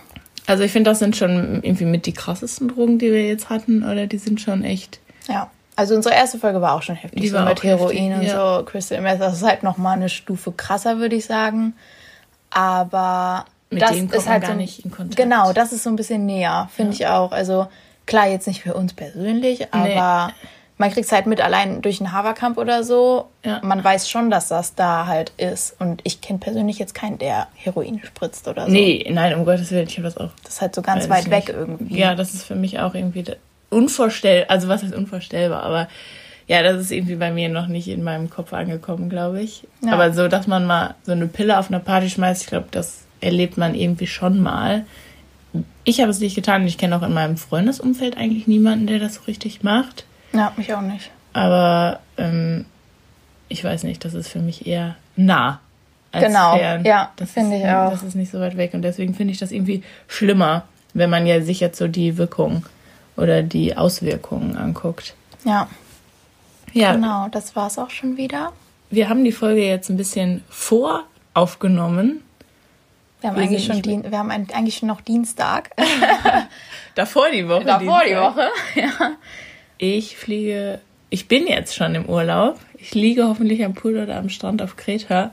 Also 0.46 0.64
ich 0.64 0.72
finde, 0.72 0.90
das 0.90 0.98
sind 0.98 1.14
schon 1.14 1.62
irgendwie 1.62 1.84
mit 1.84 2.06
die 2.06 2.14
krassesten 2.14 2.68
Drogen, 2.68 2.98
die 2.98 3.12
wir 3.12 3.26
jetzt 3.26 3.50
hatten, 3.50 3.84
oder 3.84 4.06
die 4.06 4.16
sind 4.16 4.40
schon 4.40 4.64
echt. 4.64 4.98
Ja. 5.28 5.50
Also 5.76 5.94
unsere 5.94 6.14
erste 6.14 6.38
Folge 6.38 6.60
war 6.62 6.72
auch 6.72 6.82
schon 6.82 6.96
heftig. 6.96 7.20
Die 7.20 7.28
so 7.28 7.36
war 7.36 7.44
mit 7.44 7.62
Heroin 7.62 8.12
heftig, 8.12 8.18
und 8.18 8.22
ja. 8.22 8.56
so, 8.58 8.64
Crystal 8.64 9.00
Meth. 9.02 9.20
Das 9.20 9.34
ist 9.34 9.46
halt 9.46 9.62
nochmal 9.62 9.96
eine 9.96 10.08
Stufe 10.08 10.52
krasser, 10.52 10.98
würde 10.98 11.16
ich 11.16 11.26
sagen. 11.26 11.74
Aber 12.50 13.44
Mit 13.68 13.82
das 13.82 13.90
denen 13.90 14.08
kommt 14.08 14.22
ist 14.22 14.28
halt 14.28 14.42
gar 14.42 14.52
so, 14.52 14.56
nicht 14.56 14.84
in 14.86 14.90
Kontakt. 14.90 15.16
Genau, 15.16 15.52
das 15.52 15.72
ist 15.72 15.82
so 15.82 15.90
ein 15.90 15.96
bisschen 15.96 16.24
näher, 16.24 16.70
finde 16.74 16.94
ich 16.94 17.06
auch. 17.06 17.30
Also 17.30 17.68
klar, 18.06 18.26
jetzt 18.26 18.48
nicht 18.48 18.62
für 18.62 18.72
uns 18.72 18.94
persönlich, 18.94 19.72
aber 19.72 20.32
man 20.78 20.92
kriegt 20.92 21.06
es 21.06 21.12
halt 21.12 21.26
mit 21.26 21.40
allein 21.40 21.82
durch 21.82 22.00
einen 22.00 22.12
Haverkamp 22.12 22.56
oder 22.56 22.84
so. 22.84 23.26
Ja. 23.44 23.60
Man 23.62 23.82
weiß 23.82 24.08
schon, 24.08 24.30
dass 24.30 24.48
das 24.48 24.76
da 24.76 25.06
halt 25.06 25.32
ist. 25.36 25.74
Und 25.80 26.00
ich 26.04 26.20
kenne 26.20 26.38
persönlich 26.38 26.78
jetzt 26.78 26.94
keinen, 26.94 27.18
der 27.18 27.48
Heroin 27.56 28.00
spritzt 28.04 28.46
oder 28.46 28.66
so. 28.66 28.72
Nee, 28.72 29.04
nein, 29.10 29.34
um 29.34 29.44
Gottes 29.44 29.72
Willen, 29.72 29.88
ich 29.88 29.96
habe 29.96 30.04
das 30.04 30.16
auch. 30.16 30.30
Das 30.44 30.54
ist 30.54 30.60
halt 30.60 30.74
so 30.74 30.82
ganz 30.82 31.08
weit 31.08 31.30
weg 31.30 31.48
irgendwie. 31.48 31.98
Ja, 31.98 32.14
das 32.14 32.32
ist 32.32 32.44
für 32.44 32.54
mich 32.54 32.78
auch 32.78 32.94
irgendwie 32.94 33.24
unvorstellbar. 33.70 34.50
Also 34.50 34.68
was 34.68 34.84
ist 34.84 34.94
unvorstellbar? 34.94 35.64
Aber 35.64 35.88
ja, 36.46 36.62
das 36.62 36.80
ist 36.80 36.92
irgendwie 36.92 37.16
bei 37.16 37.32
mir 37.32 37.48
noch 37.48 37.66
nicht 37.66 37.88
in 37.88 38.04
meinem 38.04 38.30
Kopf 38.30 38.52
angekommen, 38.52 39.10
glaube 39.10 39.42
ich. 39.42 39.66
Ja. 39.84 39.92
Aber 39.92 40.12
so, 40.12 40.28
dass 40.28 40.46
man 40.46 40.64
mal 40.64 40.94
so 41.02 41.12
eine 41.12 41.26
Pille 41.26 41.58
auf 41.58 41.70
einer 41.70 41.80
Party 41.80 42.08
schmeißt, 42.08 42.42
ich 42.42 42.48
glaube, 42.48 42.68
das 42.70 43.02
erlebt 43.20 43.58
man 43.58 43.74
irgendwie 43.74 44.06
schon 44.06 44.40
mal. 44.40 44.86
Ich 45.82 46.00
habe 46.00 46.10
es 46.10 46.20
nicht 46.20 46.36
getan 46.36 46.62
und 46.62 46.68
ich 46.68 46.78
kenne 46.78 46.96
auch 46.96 47.02
in 47.02 47.12
meinem 47.12 47.36
Freundesumfeld 47.36 48.16
eigentlich 48.16 48.46
niemanden, 48.46 48.86
der 48.86 49.00
das 49.00 49.16
so 49.16 49.22
richtig 49.22 49.64
macht. 49.64 50.04
Ja, 50.32 50.52
mich 50.56 50.72
auch 50.74 50.80
nicht. 50.80 51.10
Aber 51.32 52.00
ähm, 52.16 52.66
ich 53.48 53.62
weiß 53.64 53.84
nicht, 53.84 54.04
das 54.04 54.14
ist 54.14 54.28
für 54.28 54.40
mich 54.40 54.66
eher 54.66 54.96
nah. 55.16 55.60
Als 56.10 56.24
Genau, 56.26 56.56
fern. 56.56 56.84
ja, 56.84 57.12
Das 57.16 57.30
finde 57.32 57.56
ich 57.58 57.64
auch. 57.64 57.90
Das 57.90 58.02
ist 58.02 58.14
nicht 58.14 58.30
so 58.30 58.40
weit 58.40 58.56
weg 58.56 58.72
und 58.74 58.82
deswegen 58.82 59.14
finde 59.14 59.32
ich 59.32 59.38
das 59.38 59.52
irgendwie 59.52 59.82
schlimmer, 60.06 60.64
wenn 60.94 61.10
man 61.10 61.26
ja 61.26 61.40
sich 61.42 61.60
jetzt 61.60 61.78
so 61.78 61.86
die 61.86 62.16
Wirkung 62.16 62.64
oder 63.16 63.42
die 63.42 63.76
Auswirkungen 63.76 64.56
anguckt. 64.56 65.14
Ja, 65.44 65.68
Ja, 66.72 66.92
genau, 66.92 67.28
das 67.30 67.54
war's 67.56 67.78
auch 67.78 67.90
schon 67.90 68.16
wieder. 68.16 68.52
wir 68.90 69.08
haben 69.10 69.22
die 69.24 69.32
Folge 69.32 69.62
jetzt 69.66 69.90
ein 69.90 69.96
bisschen 69.98 70.42
voraufgenommen. 70.48 72.22
Wir 73.20 73.30
haben, 73.30 73.36
Wir 73.36 73.42
eigentlich 73.44 73.66
schon, 73.66 73.82
Dien 73.82 74.10
wir 74.10 74.18
haben 74.18 74.30
eigentlich 74.30 74.76
schon 74.76 74.88
noch 74.88 75.00
Dienstag. 75.02 75.70
Davor 76.94 77.26
die 77.32 77.46
Woche. 77.48 77.64
Davor 77.64 78.00
die 78.04 78.10
Dienstag. 78.14 78.36
Woche. 78.36 78.48
Ja. 78.76 79.10
Ich 79.78 80.16
fliege, 80.16 80.80
ich 81.10 81.28
bin 81.28 81.46
jetzt 81.46 81.74
schon 81.74 81.94
im 81.94 82.06
Urlaub. 82.06 82.58
Ich 82.76 82.94
liege 82.94 83.26
hoffentlich 83.26 83.64
am 83.64 83.74
Pool 83.74 83.96
oder 83.96 84.16
am 84.16 84.28
Strand 84.28 84.60
auf 84.62 84.76
Kreta. 84.76 85.32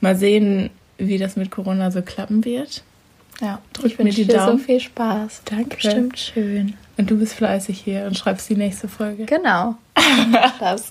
Mal 0.00 0.16
sehen, 0.16 0.70
wie 0.98 1.18
das 1.18 1.36
mit 1.36 1.50
Corona 1.50 1.90
so 1.90 2.02
klappen 2.02 2.44
wird. 2.44 2.82
ja. 3.40 3.60
Drück 3.72 3.92
ich 3.92 3.98
mir 3.98 4.04
wünsche 4.06 4.20
die 4.22 4.26
dir 4.26 4.40
so 4.40 4.46
Daumen. 4.46 4.58
viel 4.58 4.80
Spaß. 4.80 5.42
Danke. 5.46 5.76
Bestimmt 5.76 6.18
schön. 6.18 6.74
Und 6.98 7.10
du 7.10 7.18
bist 7.18 7.34
fleißig 7.34 7.78
hier 7.80 8.04
und 8.06 8.16
schreibst 8.16 8.48
die 8.48 8.56
nächste 8.56 8.88
Folge. 8.88 9.24
Genau. 9.26 9.76
das. 10.60 10.88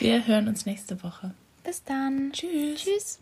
Wir 0.00 0.26
hören 0.26 0.48
uns 0.48 0.66
nächste 0.66 1.02
Woche. 1.02 1.32
Bis 1.62 1.82
dann. 1.84 2.30
Tschüss. 2.32 2.82
Tschüss. 2.84 3.18